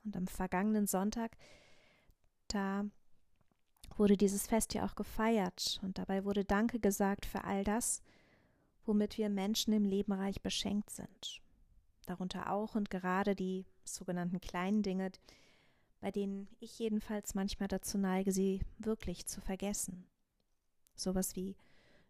Und 0.05 0.17
am 0.17 0.27
vergangenen 0.27 0.87
Sonntag, 0.87 1.37
da 2.49 2.85
wurde 3.97 4.17
dieses 4.17 4.47
Fest 4.47 4.75
ja 4.75 4.85
auch 4.85 4.95
gefeiert 4.95 5.81
und 5.83 5.99
dabei 5.99 6.25
wurde 6.25 6.45
Danke 6.45 6.79
gesagt 6.79 7.27
für 7.27 7.45
all 7.45 7.65
das, 7.65 8.03
womit 8.85 9.19
wir 9.19 9.29
Menschen 9.29 9.73
im 9.73 9.85
Leben 9.85 10.13
reich 10.13 10.41
beschenkt 10.41 10.91
sind. 10.91 11.43
Darunter 12.07 12.51
auch 12.51 12.75
und 12.75 12.91
gerade 12.91 13.35
die 13.35 13.67
sogenannten 13.85 14.41
kleinen 14.41 14.83
Dinge, 14.83 15.11
bei 16.01 16.11
denen 16.11 16.49
ich 16.61 16.79
jedenfalls 16.79 17.35
manchmal 17.35 17.69
dazu 17.69 17.99
neige, 17.99 18.33
sie 18.33 18.61
wirklich 18.79 19.27
zu 19.27 19.41
vergessen. 19.41 20.07
Sowas 20.95 21.37
wie 21.37 21.57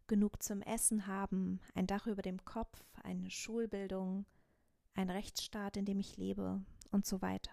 genug 0.07 0.43
zum 0.43 0.63
Essen 0.63 1.07
haben, 1.07 1.61
ein 1.75 1.87
Dach 1.87 2.07
über 2.07 2.23
dem 2.23 2.45
Kopf, 2.45 2.85
eine 3.03 3.31
Schulbildung, 3.31 4.25
ein 4.99 5.11
Rechtsstaat, 5.11 5.77
in 5.77 5.85
dem 5.85 5.99
ich 5.99 6.17
lebe 6.17 6.61
und 6.91 7.07
so 7.07 7.23
weiter. 7.23 7.53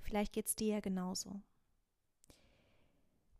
Vielleicht 0.00 0.32
geht's 0.32 0.54
dir 0.54 0.74
ja 0.74 0.80
genauso. 0.80 1.42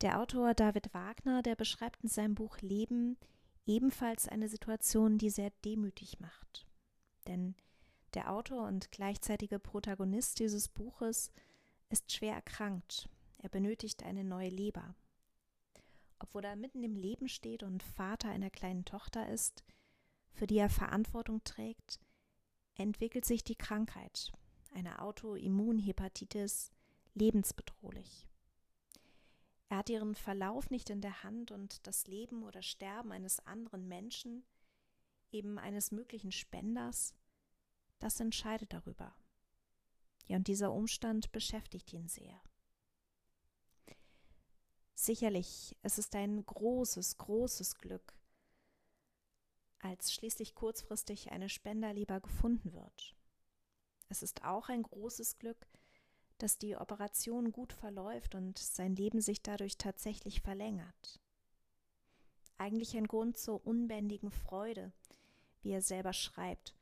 Der 0.00 0.20
Autor 0.20 0.52
David 0.52 0.92
Wagner, 0.92 1.42
der 1.42 1.54
beschreibt 1.54 2.02
in 2.02 2.08
seinem 2.08 2.34
Buch 2.34 2.58
Leben 2.60 3.16
ebenfalls 3.64 4.28
eine 4.28 4.48
Situation, 4.48 5.18
die 5.18 5.30
sehr 5.30 5.50
demütig 5.64 6.18
macht. 6.18 6.66
Denn 7.28 7.54
der 8.14 8.32
Autor 8.32 8.66
und 8.66 8.90
gleichzeitige 8.90 9.60
Protagonist 9.60 10.40
dieses 10.40 10.68
Buches 10.68 11.30
ist 11.90 12.12
schwer 12.12 12.34
erkrankt. 12.34 13.08
Er 13.38 13.50
benötigt 13.50 14.02
eine 14.02 14.24
neue 14.24 14.48
Leber. 14.48 14.96
Obwohl 16.18 16.44
er 16.44 16.56
mitten 16.56 16.82
im 16.82 16.96
Leben 16.96 17.28
steht 17.28 17.62
und 17.62 17.84
Vater 17.84 18.28
einer 18.28 18.50
kleinen 18.50 18.84
Tochter 18.84 19.28
ist, 19.28 19.64
für 20.32 20.48
die 20.48 20.58
er 20.58 20.70
Verantwortung 20.70 21.44
trägt, 21.44 22.00
entwickelt 22.76 23.24
sich 23.24 23.44
die 23.44 23.56
Krankheit, 23.56 24.32
eine 24.74 25.00
Autoimmunhepatitis, 25.00 26.70
lebensbedrohlich. 27.14 28.26
Er 29.68 29.78
hat 29.78 29.90
ihren 29.90 30.14
Verlauf 30.14 30.70
nicht 30.70 30.90
in 30.90 31.00
der 31.00 31.22
Hand 31.22 31.50
und 31.50 31.86
das 31.86 32.06
Leben 32.06 32.42
oder 32.42 32.62
Sterben 32.62 33.12
eines 33.12 33.40
anderen 33.46 33.88
Menschen, 33.88 34.44
eben 35.30 35.58
eines 35.58 35.92
möglichen 35.92 36.32
Spenders, 36.32 37.14
das 37.98 38.20
entscheidet 38.20 38.72
darüber. 38.72 39.14
Ja, 40.26 40.36
und 40.36 40.46
dieser 40.46 40.72
Umstand 40.72 41.32
beschäftigt 41.32 41.92
ihn 41.92 42.08
sehr. 42.08 42.40
Sicherlich, 44.94 45.76
es 45.82 45.98
ist 45.98 46.14
ein 46.14 46.44
großes, 46.44 47.18
großes 47.18 47.78
Glück, 47.78 48.14
als 49.82 50.12
schließlich 50.12 50.54
kurzfristig 50.54 51.30
eine 51.30 51.48
Spenderleber 51.48 52.20
gefunden 52.20 52.72
wird. 52.72 53.14
Es 54.08 54.22
ist 54.22 54.44
auch 54.44 54.68
ein 54.68 54.82
großes 54.82 55.38
Glück, 55.38 55.66
dass 56.38 56.58
die 56.58 56.76
Operation 56.76 57.52
gut 57.52 57.72
verläuft 57.72 58.34
und 58.34 58.58
sein 58.58 58.96
Leben 58.96 59.20
sich 59.20 59.42
dadurch 59.42 59.76
tatsächlich 59.76 60.40
verlängert. 60.40 61.20
Eigentlich 62.58 62.96
ein 62.96 63.06
Grund 63.06 63.36
zur 63.36 63.66
unbändigen 63.66 64.30
Freude, 64.30 64.92
wie 65.62 65.70
er 65.70 65.82
selber 65.82 66.12
schreibt, 66.12 66.74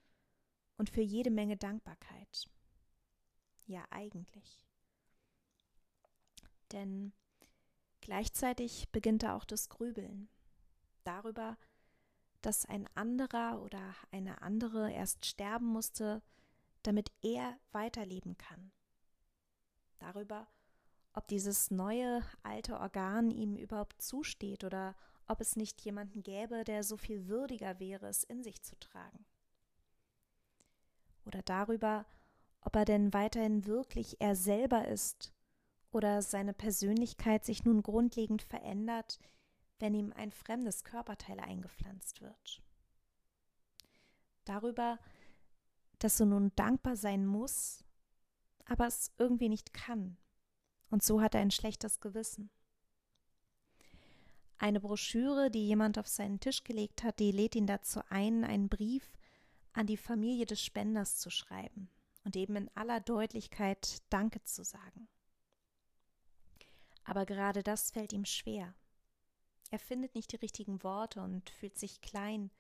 und 0.76 0.88
für 0.88 1.02
jede 1.02 1.30
Menge 1.30 1.56
Dankbarkeit. 1.56 2.48
Ja, 3.66 3.84
eigentlich. 3.90 4.66
Denn 6.72 7.12
gleichzeitig 8.00 8.88
beginnt 8.90 9.22
da 9.22 9.36
auch 9.36 9.44
das 9.44 9.68
Grübeln 9.68 10.28
darüber, 11.04 11.58
dass 12.42 12.66
ein 12.66 12.88
anderer 12.94 13.62
oder 13.62 13.94
eine 14.10 14.42
andere 14.42 14.92
erst 14.92 15.26
sterben 15.26 15.66
musste, 15.66 16.22
damit 16.82 17.10
er 17.22 17.58
weiterleben 17.72 18.36
kann 18.38 18.72
darüber, 20.00 20.46
ob 21.12 21.28
dieses 21.28 21.70
neue 21.70 22.22
alte 22.42 22.78
Organ 22.78 23.30
ihm 23.30 23.56
überhaupt 23.56 24.02
zusteht 24.02 24.64
oder 24.64 24.96
ob 25.26 25.40
es 25.40 25.56
nicht 25.56 25.80
jemanden 25.82 26.22
gäbe, 26.22 26.64
der 26.64 26.82
so 26.82 26.96
viel 26.96 27.28
würdiger 27.28 27.78
wäre, 27.78 28.08
es 28.08 28.24
in 28.24 28.42
sich 28.42 28.62
zu 28.62 28.78
tragen. 28.78 29.24
Oder 31.24 31.42
darüber, 31.42 32.06
ob 32.62 32.74
er 32.76 32.84
denn 32.84 33.12
weiterhin 33.12 33.66
wirklich 33.66 34.20
er 34.20 34.34
selber 34.34 34.88
ist 34.88 35.32
oder 35.92 36.22
seine 36.22 36.52
Persönlichkeit 36.52 37.44
sich 37.44 37.64
nun 37.64 37.82
grundlegend 37.82 38.42
verändert, 38.42 39.18
wenn 39.80 39.94
ihm 39.94 40.12
ein 40.14 40.30
fremdes 40.30 40.84
Körperteil 40.84 41.40
eingepflanzt 41.40 42.20
wird. 42.20 42.62
Darüber, 44.44 44.98
dass 45.98 46.20
er 46.20 46.26
nun 46.26 46.52
dankbar 46.56 46.96
sein 46.96 47.26
muss, 47.26 47.84
aber 48.64 48.86
es 48.86 49.12
irgendwie 49.18 49.48
nicht 49.48 49.72
kann. 49.74 50.16
Und 50.90 51.02
so 51.02 51.20
hat 51.20 51.34
er 51.34 51.40
ein 51.40 51.50
schlechtes 51.50 52.00
Gewissen. 52.00 52.50
Eine 54.58 54.80
Broschüre, 54.80 55.50
die 55.50 55.66
jemand 55.66 55.98
auf 55.98 56.08
seinen 56.08 56.40
Tisch 56.40 56.64
gelegt 56.64 57.02
hat, 57.02 57.18
die 57.18 57.32
lädt 57.32 57.54
ihn 57.54 57.66
dazu 57.66 58.00
ein, 58.10 58.44
einen 58.44 58.68
Brief 58.68 59.16
an 59.72 59.86
die 59.86 59.96
Familie 59.96 60.46
des 60.46 60.62
Spenders 60.62 61.16
zu 61.16 61.30
schreiben 61.30 61.88
und 62.24 62.36
eben 62.36 62.56
in 62.56 62.70
aller 62.74 63.00
Deutlichkeit 63.00 64.02
Danke 64.10 64.42
zu 64.42 64.64
sagen. 64.64 65.08
Aber 67.04 67.24
gerade 67.24 67.62
das 67.62 67.90
fällt 67.90 68.12
ihm 68.12 68.24
schwer. 68.24 68.74
Er 69.70 69.78
findet 69.78 70.14
nicht 70.14 70.32
die 70.32 70.36
richtigen 70.36 70.82
Worte 70.82 71.20
und 71.20 71.48
fühlt 71.50 71.78
sich 71.78 72.00
klein, 72.00 72.50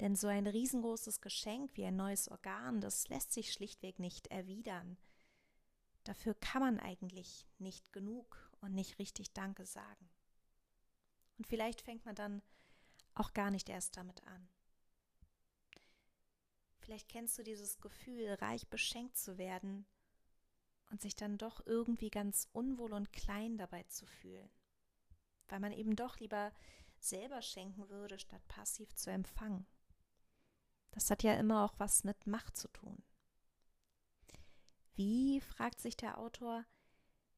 denn 0.00 0.14
so 0.14 0.28
ein 0.28 0.46
riesengroßes 0.46 1.20
Geschenk 1.20 1.76
wie 1.76 1.84
ein 1.84 1.96
neues 1.96 2.28
Organ, 2.28 2.80
das 2.80 3.08
lässt 3.08 3.32
sich 3.32 3.52
schlichtweg 3.52 3.98
nicht 3.98 4.28
erwidern. 4.28 4.96
Dafür 6.04 6.34
kann 6.34 6.62
man 6.62 6.80
eigentlich 6.80 7.46
nicht 7.58 7.92
genug 7.92 8.50
und 8.60 8.74
nicht 8.74 8.98
richtig 8.98 9.32
Danke 9.32 9.66
sagen. 9.66 10.08
Und 11.36 11.46
vielleicht 11.46 11.82
fängt 11.82 12.04
man 12.06 12.14
dann 12.14 12.42
auch 13.14 13.32
gar 13.34 13.50
nicht 13.50 13.68
erst 13.68 13.96
damit 13.96 14.24
an. 14.26 14.48
Vielleicht 16.78 17.08
kennst 17.08 17.36
du 17.36 17.42
dieses 17.42 17.80
Gefühl, 17.80 18.34
reich 18.34 18.68
beschenkt 18.68 19.18
zu 19.18 19.36
werden 19.36 19.84
und 20.90 21.02
sich 21.02 21.16
dann 21.16 21.36
doch 21.36 21.60
irgendwie 21.66 22.08
ganz 22.08 22.48
unwohl 22.52 22.94
und 22.94 23.12
klein 23.12 23.58
dabei 23.58 23.82
zu 23.84 24.06
fühlen, 24.06 24.48
weil 25.48 25.60
man 25.60 25.72
eben 25.72 25.96
doch 25.96 26.18
lieber 26.18 26.52
selber 26.98 27.42
schenken 27.42 27.88
würde, 27.88 28.18
statt 28.18 28.46
passiv 28.48 28.94
zu 28.94 29.10
empfangen. 29.10 29.66
Das 30.90 31.10
hat 31.10 31.22
ja 31.22 31.34
immer 31.34 31.64
auch 31.64 31.74
was 31.78 32.04
mit 32.04 32.26
Macht 32.26 32.56
zu 32.56 32.68
tun. 32.68 33.02
Wie, 34.94 35.40
fragt 35.40 35.80
sich 35.80 35.96
der 35.96 36.18
Autor, 36.18 36.64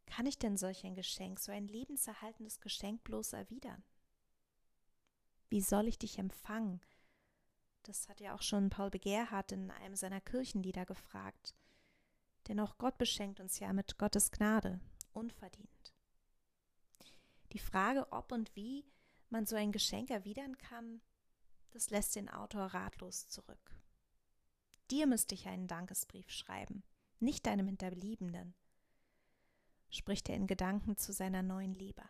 kann 0.06 0.26
ich 0.26 0.38
denn 0.38 0.56
solch 0.56 0.84
ein 0.84 0.94
Geschenk, 0.94 1.38
so 1.38 1.52
ein 1.52 1.68
lebenserhaltendes 1.68 2.60
Geschenk 2.60 3.04
bloß 3.04 3.34
erwidern? 3.34 3.84
Wie 5.50 5.60
soll 5.60 5.86
ich 5.88 5.98
dich 5.98 6.18
empfangen? 6.18 6.80
Das 7.82 8.08
hat 8.08 8.20
ja 8.20 8.34
auch 8.34 8.42
schon 8.42 8.70
Paul 8.70 8.90
Begerhardt 8.90 9.52
in 9.52 9.70
einem 9.70 9.96
seiner 9.96 10.20
Kirchenlieder 10.20 10.86
gefragt. 10.86 11.54
Denn 12.48 12.60
auch 12.60 12.78
Gott 12.78 12.98
beschenkt 12.98 13.40
uns 13.40 13.58
ja 13.58 13.72
mit 13.72 13.98
Gottes 13.98 14.30
Gnade, 14.30 14.80
unverdient. 15.12 15.94
Die 17.52 17.58
Frage, 17.58 18.10
ob 18.12 18.32
und 18.32 18.54
wie 18.54 18.84
man 19.28 19.46
so 19.46 19.56
ein 19.56 19.72
Geschenk 19.72 20.10
erwidern 20.10 20.56
kann, 20.58 21.00
das 21.70 21.90
lässt 21.90 22.16
den 22.16 22.28
Autor 22.28 22.66
ratlos 22.66 23.28
zurück. 23.28 23.76
Dir 24.90 25.06
müsste 25.06 25.34
ich 25.34 25.46
einen 25.46 25.68
Dankesbrief 25.68 26.30
schreiben, 26.30 26.82
nicht 27.20 27.46
deinem 27.46 27.66
Hinterbliebenen, 27.66 28.54
spricht 29.90 30.28
er 30.28 30.36
in 30.36 30.46
Gedanken 30.46 30.96
zu 30.96 31.12
seiner 31.12 31.42
neuen 31.42 31.74
Leber. 31.74 32.08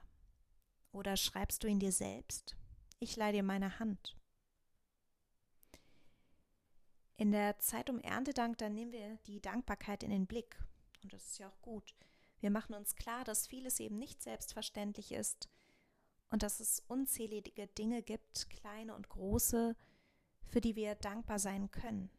Oder 0.92 1.16
schreibst 1.16 1.62
du 1.62 1.68
ihn 1.68 1.79
dir 1.79 1.92
selbst? 1.92 2.57
Ich 2.98 3.16
leih 3.16 3.33
dir 3.33 3.42
meine 3.42 3.79
Hand. 3.79 4.16
In 7.16 7.33
der 7.33 7.59
Zeit 7.59 7.90
um 7.90 8.00
Erntedank, 8.00 8.59
da 8.59 8.68
nehmen 8.68 8.92
wir 8.92 9.18
die 9.26 9.40
Dankbarkeit 9.40 10.03
in 10.03 10.11
den 10.11 10.26
Blick. 10.26 10.59
Und 11.03 11.12
das 11.12 11.26
ist 11.26 11.38
ja 11.38 11.48
auch 11.48 11.62
gut. 11.62 11.94
Wir 12.40 12.50
machen 12.50 12.74
uns 12.74 12.96
klar, 12.96 13.24
dass 13.24 13.46
vieles 13.46 13.81
eben 13.81 13.98
nicht 13.98 14.22
selbstverständlich 14.22 15.12
ist 15.12 15.48
und 16.31 16.42
dass 16.42 16.61
es 16.61 16.83
unzählige 16.88 17.66
Dinge 17.66 18.03
gibt, 18.03 18.48
kleine 18.50 18.94
und 18.94 19.09
große, 19.09 19.76
für 20.46 20.61
die 20.61 20.74
wir 20.74 20.94
dankbar 20.94 21.38
sein 21.38 21.70
können. 21.70 22.11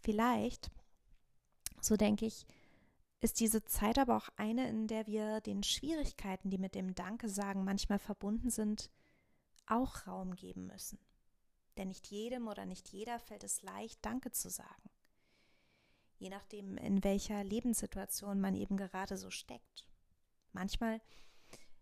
Vielleicht, 0.00 0.70
so 1.80 1.96
denke 1.96 2.26
ich, 2.26 2.46
ist 3.20 3.38
diese 3.38 3.64
Zeit 3.64 3.98
aber 3.98 4.16
auch 4.16 4.30
eine, 4.36 4.68
in 4.68 4.88
der 4.88 5.06
wir 5.06 5.40
den 5.40 5.62
Schwierigkeiten, 5.62 6.50
die 6.50 6.58
mit 6.58 6.74
dem 6.74 6.94
Danke 6.94 7.28
sagen 7.28 7.64
manchmal 7.64 8.00
verbunden 8.00 8.50
sind, 8.50 8.90
auch 9.66 10.06
Raum 10.06 10.34
geben 10.34 10.66
müssen. 10.66 10.98
Denn 11.76 11.88
nicht 11.88 12.08
jedem 12.08 12.48
oder 12.48 12.66
nicht 12.66 12.88
jeder 12.88 13.20
fällt 13.20 13.44
es 13.44 13.62
leicht, 13.62 14.04
Danke 14.04 14.32
zu 14.32 14.50
sagen. 14.50 14.90
Je 16.22 16.30
nachdem, 16.30 16.76
in 16.76 17.02
welcher 17.02 17.42
Lebenssituation 17.42 18.40
man 18.40 18.54
eben 18.54 18.76
gerade 18.76 19.16
so 19.16 19.28
steckt. 19.28 19.88
Manchmal 20.52 21.00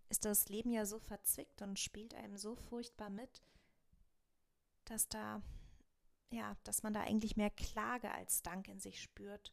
ist 0.09 0.24
das 0.24 0.48
Leben 0.48 0.72
ja 0.72 0.87
so 0.87 0.98
verzwickt 0.98 1.61
und 1.61 1.79
spielt 1.79 2.14
einem 2.14 2.38
so 2.38 2.57
furchtbar 2.57 3.11
mit, 3.11 3.42
dass 4.87 5.11
da 5.11 5.42
ja, 6.33 6.57
dass 6.64 6.83
man 6.83 6.94
da 6.94 7.03
eigentlich 7.03 7.37
mehr 7.37 7.50
Klage 7.50 8.11
als 8.12 8.40
Dank 8.40 8.68
in 8.68 8.81
sich 8.81 9.03
spürt. 9.03 9.53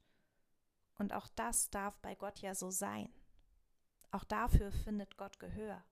Und 0.96 1.12
auch 1.12 1.28
das 1.36 1.70
darf 1.70 2.00
bei 2.00 2.16
Gott 2.16 2.40
ja 2.40 2.56
so 2.56 2.72
sein. 2.72 3.12
Auch 4.12 4.24
dafür 4.24 4.72
findet 4.72 5.18
Gott 5.18 5.38
Gehör. 5.38 5.84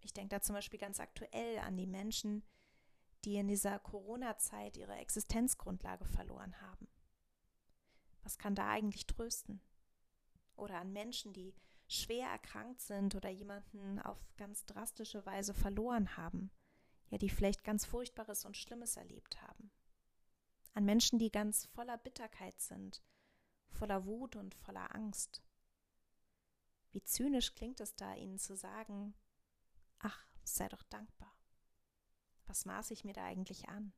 Ich 0.00 0.12
denke 0.12 0.30
da 0.30 0.40
zum 0.42 0.56
Beispiel 0.56 0.80
ganz 0.80 0.98
aktuell 0.98 1.60
an 1.60 1.76
die 1.76 1.86
Menschen, 1.86 2.42
die 2.42 2.59
in 3.26 3.48
dieser 3.48 3.78
Corona-Zeit 3.78 4.76
ihre 4.76 4.96
Existenzgrundlage 4.96 6.04
verloren 6.04 6.60
haben. 6.60 6.88
Was 8.22 8.38
kann 8.38 8.54
da 8.54 8.68
eigentlich 8.68 9.06
trösten? 9.06 9.60
Oder 10.56 10.78
an 10.78 10.92
Menschen, 10.92 11.32
die 11.32 11.54
schwer 11.88 12.28
erkrankt 12.28 12.80
sind 12.80 13.14
oder 13.14 13.28
jemanden 13.28 13.98
auf 13.98 14.18
ganz 14.36 14.64
drastische 14.66 15.24
Weise 15.26 15.54
verloren 15.54 16.16
haben, 16.16 16.50
ja, 17.08 17.18
die 17.18 17.30
vielleicht 17.30 17.64
ganz 17.64 17.84
Furchtbares 17.84 18.44
und 18.44 18.56
Schlimmes 18.56 18.96
erlebt 18.96 19.42
haben. 19.42 19.70
An 20.74 20.84
Menschen, 20.84 21.18
die 21.18 21.30
ganz 21.30 21.66
voller 21.66 21.98
Bitterkeit 21.98 22.60
sind, 22.60 23.02
voller 23.70 24.06
Wut 24.06 24.36
und 24.36 24.54
voller 24.54 24.94
Angst. 24.94 25.42
Wie 26.92 27.02
zynisch 27.02 27.54
klingt 27.54 27.80
es 27.80 27.96
da, 27.96 28.14
ihnen 28.14 28.38
zu 28.38 28.56
sagen, 28.56 29.14
ach, 29.98 30.24
sei 30.44 30.68
doch 30.68 30.82
dankbar. 30.84 31.32
Was 32.46 32.64
maß 32.64 32.90
ich 32.90 33.04
mir 33.04 33.12
da 33.12 33.24
eigentlich 33.24 33.68
an? 33.68 33.92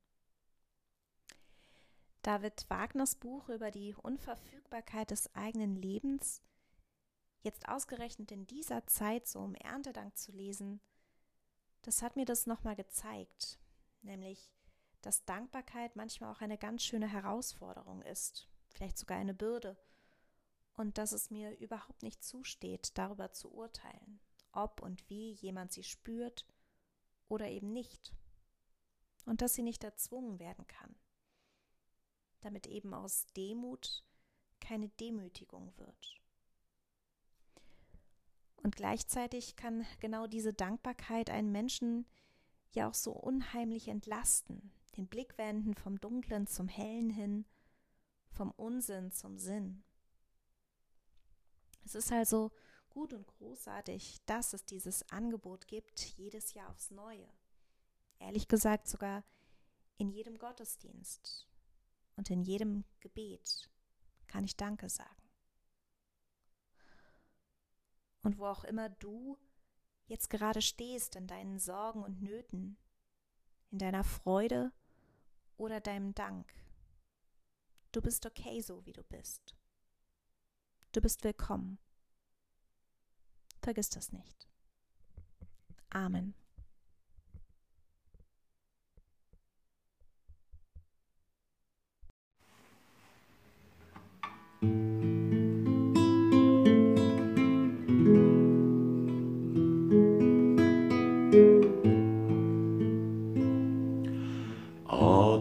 David 2.23 2.71
Wagners 2.71 3.17
Buch 3.17 3.49
über 3.49 3.73
die 3.73 3.95
Unverfügbarkeit 3.95 5.11
des 5.11 5.35
eigenen 5.35 5.75
Lebens, 5.75 6.41
jetzt 7.43 7.69
ausgerechnet 7.69 8.31
in 8.31 8.47
dieser 8.47 8.87
Zeit 8.87 9.27
so 9.27 9.41
um 9.41 9.57
Erntedank 9.57 10.17
zu 10.17 10.31
lesen, 10.31 10.81
das 11.83 12.01
hat 12.01 12.15
mir 12.15 12.25
das 12.25 12.47
nochmal 12.47 12.77
gezeigt, 12.77 13.59
nämlich, 14.03 14.53
dass 15.01 15.25
Dankbarkeit 15.25 15.97
manchmal 15.97 16.33
auch 16.33 16.41
eine 16.41 16.59
ganz 16.59 16.85
schöne 16.85 17.09
Herausforderung 17.09 18.03
ist, 18.03 18.49
vielleicht 18.69 18.99
sogar 18.99 19.19
eine 19.19 19.35
Bürde, 19.35 19.77
und 20.75 20.99
dass 20.99 21.11
es 21.11 21.31
mir 21.31 21.59
überhaupt 21.59 22.05
nicht 22.05 22.23
zusteht, 22.23 22.97
darüber 22.97 23.33
zu 23.33 23.53
urteilen, 23.53 24.21
ob 24.53 24.81
und 24.81 25.09
wie 25.11 25.33
jemand 25.33 25.73
sie 25.73 25.83
spürt 25.83 26.47
oder 27.29 27.49
eben 27.49 27.73
nicht, 27.73 28.15
und 29.25 29.43
dass 29.43 29.55
sie 29.55 29.63
nicht 29.63 29.85
erzwungen 29.85 30.39
werden 30.39 30.67
kann, 30.67 30.95
damit 32.41 32.67
eben 32.67 32.95
aus 32.95 33.27
Demut 33.37 34.05
keine 34.61 34.89
Demütigung 34.89 35.73
wird. 35.77 36.23
Und 38.57 38.77
gleichzeitig 38.77 39.57
kann 39.57 39.87
genau 40.01 40.27
diese 40.27 40.53
Dankbarkeit 40.55 41.31
einen 41.31 41.51
Menschen 41.51 42.07
ja 42.71 42.89
auch 42.89 42.95
so 42.95 43.13
unheimlich 43.13 43.89
entlasten, 43.89 44.73
den 44.97 45.09
Blick 45.09 45.37
wenden 45.37 45.75
vom 45.75 46.01
Dunklen 46.01 46.47
zum 46.47 46.69
Hellen 46.69 47.11
hin, 47.11 47.45
vom 48.31 48.51
Unsinn 48.53 49.11
zum 49.11 49.37
Sinn. 49.37 49.83
Es 51.85 51.95
ist 51.95 52.13
also 52.13 52.53
gut 52.89 53.13
und 53.13 53.27
großartig, 53.27 54.21
dass 54.27 54.53
es 54.53 54.65
dieses 54.65 55.09
Angebot 55.11 55.67
gibt, 55.67 56.01
jedes 56.17 56.55
Jahr 56.55 56.71
aufs 56.71 56.91
Neue. 56.91 57.29
Ehrlich 58.23 58.49
gesagt 58.49 58.89
sogar 58.89 59.25
in 59.99 60.09
jedem 60.09 60.39
Gottesdienst 60.39 61.47
und 62.17 62.31
in 62.31 62.43
jedem 62.43 62.85
Gebet 63.01 63.71
kann 64.27 64.45
ich 64.45 64.57
Danke 64.57 64.89
sagen 64.89 65.23
und 68.23 68.39
wo 68.39 68.47
auch 68.47 68.65
immer 68.65 68.89
du 68.89 69.39
jetzt 70.07 70.31
gerade 70.31 70.63
stehst 70.63 71.17
in 71.17 71.27
deinen 71.27 71.59
Sorgen 71.59 72.03
und 72.03 72.23
Nöten, 72.23 72.77
in 73.71 73.79
deiner 73.79 74.05
Freude 74.05 74.73
oder 75.57 75.81
deinem 75.81 76.15
Dank. 76.15 76.53
Du 77.93 78.01
bist 78.01 78.25
okay 78.27 78.61
so, 78.61 78.85
wie 78.87 78.93
du 78.93 79.03
bist. 79.05 79.57
Du 80.93 81.01
bist 81.01 81.25
willkommen. 81.25 81.79
Vergiss 83.61 83.91
das 83.91 84.13
nicht. 84.13 84.49
Amen. 85.91 86.35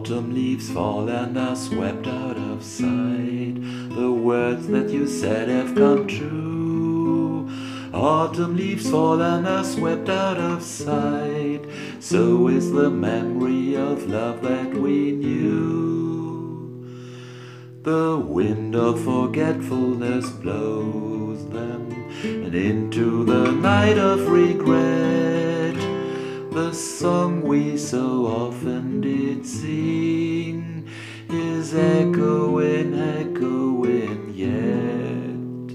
Autumn 0.02 0.34
leaves 0.34 0.68
fall 0.70 1.08
and 1.08 1.38
are 1.38 1.54
swept 1.54 2.08
out 2.08 2.36
of 2.36 2.64
sight. 2.64 3.54
The 3.94 4.10
words 4.10 4.66
that 4.66 4.90
you 4.90 5.06
said 5.06 5.48
have 5.48 5.76
come 5.76 6.08
true. 6.08 7.48
Autumn 7.94 8.56
leaves 8.56 8.90
fall 8.90 9.22
and 9.22 9.46
are 9.46 9.62
swept 9.62 10.08
out 10.08 10.38
of 10.38 10.64
sight. 10.64 11.60
So 12.00 12.48
is 12.48 12.72
the 12.72 12.90
memory 12.90 13.76
of 13.76 14.08
love 14.08 14.42
that 14.42 14.74
we 14.74 15.12
knew. 15.12 15.91
The 17.82 18.16
wind 18.16 18.76
of 18.76 19.02
forgetfulness 19.02 20.30
blows 20.30 21.44
them, 21.48 21.90
and 22.22 22.54
into 22.54 23.24
the 23.24 23.50
night 23.50 23.98
of 23.98 24.28
regret 24.28 25.74
the 26.52 26.72
song 26.72 27.42
we 27.42 27.76
so 27.76 28.26
often 28.26 29.00
did 29.00 29.44
sing 29.44 30.86
is 31.28 31.74
echoing, 31.74 32.94
echoing 32.94 34.32
yet. 34.32 35.74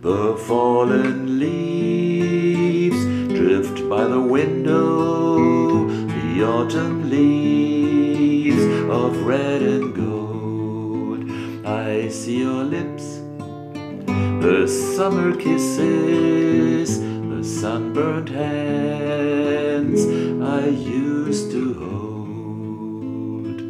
The 0.00 0.38
fallen 0.46 1.38
leaves 1.38 3.04
drift 3.28 3.86
by 3.90 4.04
the 4.04 4.22
window, 4.22 5.86
the 5.86 6.44
autumn 6.44 7.10
leaves 7.10 8.64
of 8.90 9.26
red 9.26 9.60
and 9.60 9.94
gold. 9.94 10.03
See 12.14 12.38
your 12.38 12.64
lips, 12.64 13.06
the 14.40 14.66
summer 14.66 15.34
kisses 15.36 17.00
the 17.00 17.42
sunburned 17.44 18.30
hands 18.30 20.06
I 20.40 20.68
used 20.68 21.50
to 21.50 21.74
hold. 21.82 23.60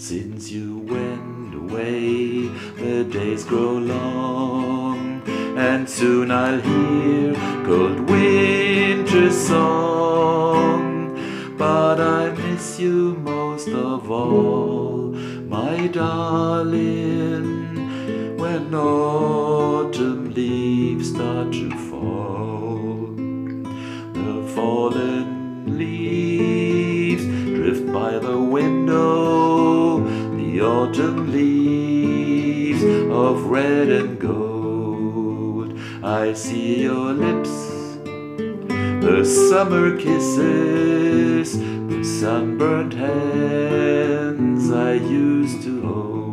Since 0.00 0.50
you 0.50 0.78
went 0.94 1.54
away, 1.54 2.48
the 2.76 3.04
days 3.04 3.44
grow 3.44 3.78
long, 3.78 5.22
and 5.56 5.88
soon 5.88 6.30
I'll 6.30 6.60
hear 6.60 7.34
cold 7.64 8.00
winter 8.08 9.30
song. 9.32 11.16
But 11.56 12.00
I 12.00 12.30
miss 12.30 12.78
you 12.78 13.14
most 13.14 13.68
of 13.68 14.08
all, 14.10 15.12
my 15.56 15.88
darling, 15.88 17.47
when 18.70 18.80
autumn 18.80 20.34
leaves 20.34 21.10
start 21.10 21.52
to 21.52 21.70
fall. 21.88 23.14
The 24.12 24.52
fallen 24.54 25.78
leaves 25.78 27.24
drift 27.24 27.90
by 27.92 28.18
the 28.18 28.38
window, 28.38 30.00
the 30.36 30.60
autumn 30.60 31.32
leaves 31.32 32.82
of 33.10 33.44
red 33.46 33.88
and 33.88 34.18
gold. 34.18 35.78
I 36.02 36.34
see 36.34 36.82
your 36.82 37.12
lips, 37.14 37.50
the 39.06 39.24
summer 39.24 39.96
kisses, 39.96 41.58
the 41.58 42.04
sunburned 42.04 42.92
hands 42.92 44.70
I 44.70 44.92
used 44.94 45.62
to 45.62 45.80
hold. 45.86 46.27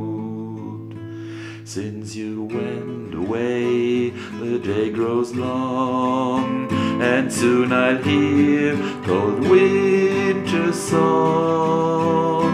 Since 1.65 2.15
you 2.15 2.43
went 2.43 3.15
away, 3.15 4.11
the 4.11 4.59
day 4.59 4.91
grows 4.91 5.33
long 5.33 6.71
and 7.01 7.33
soon 7.33 7.73
I'll 7.73 7.97
hear 8.03 8.75
cold 9.03 9.39
winter 9.39 10.71
song. 10.71 12.53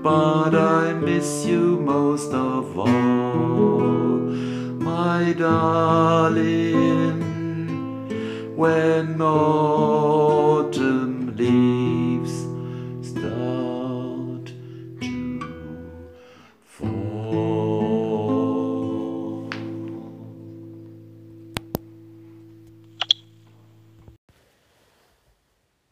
But 0.00 0.54
I 0.54 0.92
miss 0.92 1.44
you 1.44 1.80
most 1.80 2.32
of 2.32 2.78
all, 2.78 4.20
my 4.78 5.32
darling, 5.32 7.18
when 8.56 9.20
autumn 9.20 10.39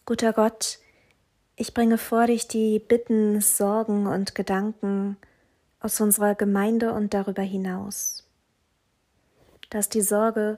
Guter 0.09 0.33
Gott, 0.33 0.79
Ich 1.55 1.75
bringe 1.75 1.99
vor 1.99 2.29
dich 2.29 2.49
die 2.49 2.79
Bitten, 2.79 3.43
Sorgen 3.43 4.07
und 4.07 4.35
Gedanken 4.35 5.19
aus 5.81 6.01
unserer 6.01 6.35
Gemeinde 6.35 6.95
und 6.95 7.13
darüber 7.13 7.43
hinaus. 7.43 8.27
Dass 9.69 9.91
die 9.91 10.01
Sorge 10.01 10.57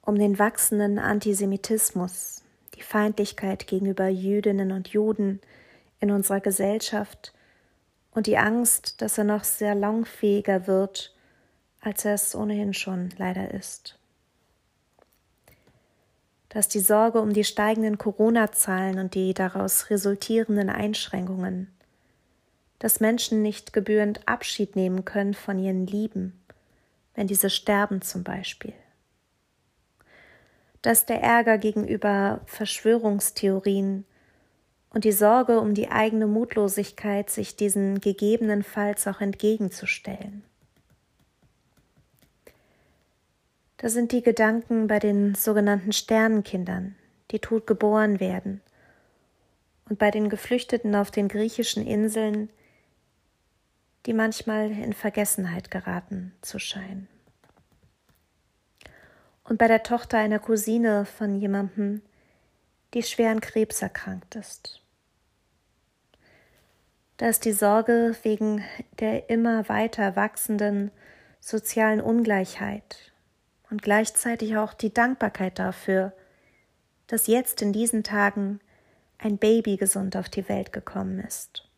um 0.00 0.16
den 0.16 0.38
wachsenden 0.38 1.00
Antisemitismus, 1.00 2.44
die 2.76 2.82
Feindlichkeit 2.82 3.66
gegenüber 3.66 4.06
Jüdinnen 4.06 4.70
und 4.70 4.86
Juden 4.86 5.40
in 5.98 6.12
unserer 6.12 6.38
Gesellschaft 6.38 7.34
und 8.12 8.28
die 8.28 8.38
Angst, 8.38 9.02
dass 9.02 9.18
er 9.18 9.24
noch 9.24 9.42
sehr 9.42 9.74
langfähiger 9.74 10.68
wird, 10.68 11.16
als 11.80 12.04
er 12.04 12.14
es 12.14 12.32
ohnehin 12.36 12.74
schon 12.74 13.08
leider 13.18 13.52
ist. 13.52 13.97
Dass 16.48 16.68
die 16.68 16.80
Sorge 16.80 17.20
um 17.20 17.32
die 17.32 17.44
steigenden 17.44 17.98
Corona-Zahlen 17.98 18.98
und 18.98 19.14
die 19.14 19.34
daraus 19.34 19.90
resultierenden 19.90 20.70
Einschränkungen, 20.70 21.68
dass 22.78 23.00
Menschen 23.00 23.42
nicht 23.42 23.72
gebührend 23.72 24.26
Abschied 24.26 24.76
nehmen 24.76 25.04
können 25.04 25.34
von 25.34 25.58
ihren 25.58 25.86
Lieben, 25.86 26.38
wenn 27.14 27.26
diese 27.26 27.50
sterben 27.50 28.02
zum 28.02 28.22
Beispiel. 28.22 28.72
Dass 30.80 31.06
der 31.06 31.20
Ärger 31.20 31.58
gegenüber 31.58 32.40
Verschwörungstheorien 32.46 34.04
und 34.90 35.04
die 35.04 35.12
Sorge 35.12 35.60
um 35.60 35.74
die 35.74 35.90
eigene 35.90 36.26
Mutlosigkeit, 36.26 37.28
sich 37.30 37.56
diesen 37.56 38.00
gegebenenfalls 38.00 39.06
auch 39.06 39.20
entgegenzustellen. 39.20 40.44
Da 43.78 43.88
sind 43.88 44.10
die 44.10 44.22
Gedanken 44.22 44.88
bei 44.88 44.98
den 44.98 45.36
sogenannten 45.36 45.92
Sternenkindern, 45.92 46.96
die 47.30 47.38
tot 47.38 47.66
geboren 47.66 48.20
werden, 48.20 48.60
und 49.88 49.98
bei 49.98 50.10
den 50.10 50.28
Geflüchteten 50.28 50.94
auf 50.94 51.10
den 51.10 51.28
griechischen 51.28 51.86
Inseln, 51.86 52.50
die 54.04 54.12
manchmal 54.12 54.70
in 54.70 54.92
Vergessenheit 54.92 55.70
geraten 55.70 56.34
zu 56.42 56.58
scheinen. 56.58 57.08
Und 59.44 59.58
bei 59.58 59.68
der 59.68 59.82
Tochter 59.82 60.18
einer 60.18 60.40
Cousine 60.40 61.06
von 61.06 61.36
jemandem, 61.36 62.02
die 62.94 63.02
schwer 63.02 63.30
an 63.30 63.40
Krebs 63.40 63.80
erkrankt 63.80 64.34
ist. 64.34 64.82
Da 67.16 67.28
ist 67.28 67.44
die 67.44 67.52
Sorge 67.52 68.14
wegen 68.24 68.62
der 68.98 69.30
immer 69.30 69.68
weiter 69.68 70.16
wachsenden 70.16 70.90
sozialen 71.40 72.00
Ungleichheit 72.00 73.12
und 73.70 73.82
gleichzeitig 73.82 74.56
auch 74.56 74.74
die 74.74 74.92
Dankbarkeit 74.92 75.58
dafür, 75.58 76.12
dass 77.06 77.26
jetzt 77.26 77.62
in 77.62 77.72
diesen 77.72 78.02
Tagen 78.04 78.60
ein 79.18 79.38
Baby 79.38 79.76
gesund 79.76 80.16
auf 80.16 80.28
die 80.28 80.48
Welt 80.48 80.72
gekommen 80.72 81.18
ist 81.18 81.68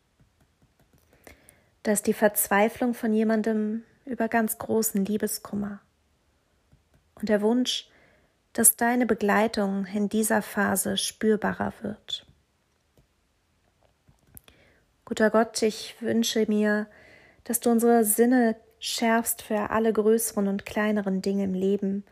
dass 1.83 2.03
die 2.03 2.13
Verzweiflung 2.13 2.93
von 2.93 3.13
jemandem 3.13 3.83
über 4.05 4.27
ganz 4.27 4.57
großen 4.57 5.03
Liebeskummer 5.05 5.79
und 7.15 7.29
der 7.29 7.41
Wunsch, 7.41 7.89
dass 8.53 8.75
deine 8.75 9.05
Begleitung 9.05 9.85
in 9.85 10.09
dieser 10.09 10.41
Phase 10.41 10.97
spürbarer 10.97 11.73
wird. 11.81 12.25
Guter 15.05 15.29
Gott, 15.29 15.61
ich 15.61 15.95
wünsche 16.01 16.45
mir, 16.47 16.87
dass 17.43 17.59
du 17.59 17.69
unsere 17.69 18.03
Sinne 18.03 18.55
schärfst 18.81 19.43
für 19.43 19.69
alle 19.69 19.93
größeren 19.93 20.47
und 20.47 20.65
kleineren 20.65 21.21
Dinge 21.21 21.45
im 21.45 21.53
Leben, 21.53 22.03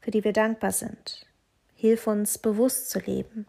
für 0.00 0.10
die 0.10 0.24
wir 0.24 0.34
dankbar 0.34 0.72
sind. 0.72 1.24
Hilf 1.74 2.06
uns 2.06 2.36
bewusst 2.36 2.90
zu 2.90 2.98
leben, 2.98 3.46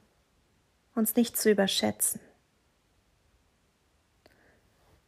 uns 0.94 1.16
nicht 1.16 1.36
zu 1.36 1.52
überschätzen. 1.52 2.22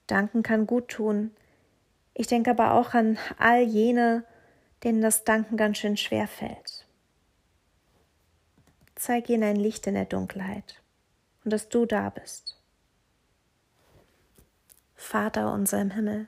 Danken 0.08 0.42
kann 0.42 0.66
gut 0.66 0.90
tun. 0.90 1.32
Ich 2.14 2.28
denke 2.28 2.50
aber 2.50 2.74
auch 2.74 2.94
an 2.94 3.18
all 3.38 3.62
jene, 3.62 4.24
denen 4.84 5.02
das 5.02 5.24
Danken 5.24 5.58
ganz 5.58 5.78
schön 5.78 5.96
schwer 5.96 6.28
fällt. 6.28 6.86
Zeig 8.96 9.30
ihnen 9.30 9.44
ein 9.44 9.58
Licht 9.58 9.86
in 9.86 9.94
der 9.94 10.06
Dunkelheit 10.06 10.82
und 11.44 11.54
dass 11.54 11.70
du 11.70 11.86
da 11.86 12.10
bist. 12.10 12.60
Vater 14.96 15.54
unser 15.54 15.80
im 15.80 15.92
Himmel, 15.92 16.28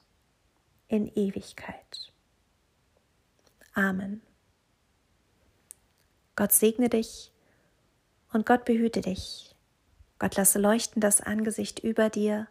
in 0.91 1.07
Ewigkeit. 1.15 2.11
Amen. 3.73 4.21
Gott 6.35 6.51
segne 6.51 6.89
dich 6.89 7.31
und 8.33 8.45
Gott 8.45 8.65
behüte 8.65 8.99
dich. 8.99 9.55
Gott 10.19 10.35
lasse 10.35 10.59
leuchten 10.59 11.01
das 11.01 11.21
Angesicht 11.21 11.79
über 11.79 12.09
dir 12.09 12.47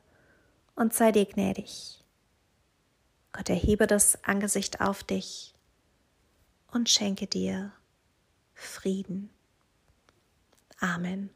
und 0.74 0.94
sei 0.94 1.12
dir 1.12 1.26
gnädig. 1.26 2.03
Gott 3.33 3.50
erhebe 3.50 3.87
das 3.87 4.24
Angesicht 4.24 4.81
auf 4.81 5.05
dich 5.05 5.55
und 6.72 6.88
schenke 6.88 7.26
dir 7.26 7.72
Frieden. 8.55 9.31
Amen. 10.79 11.31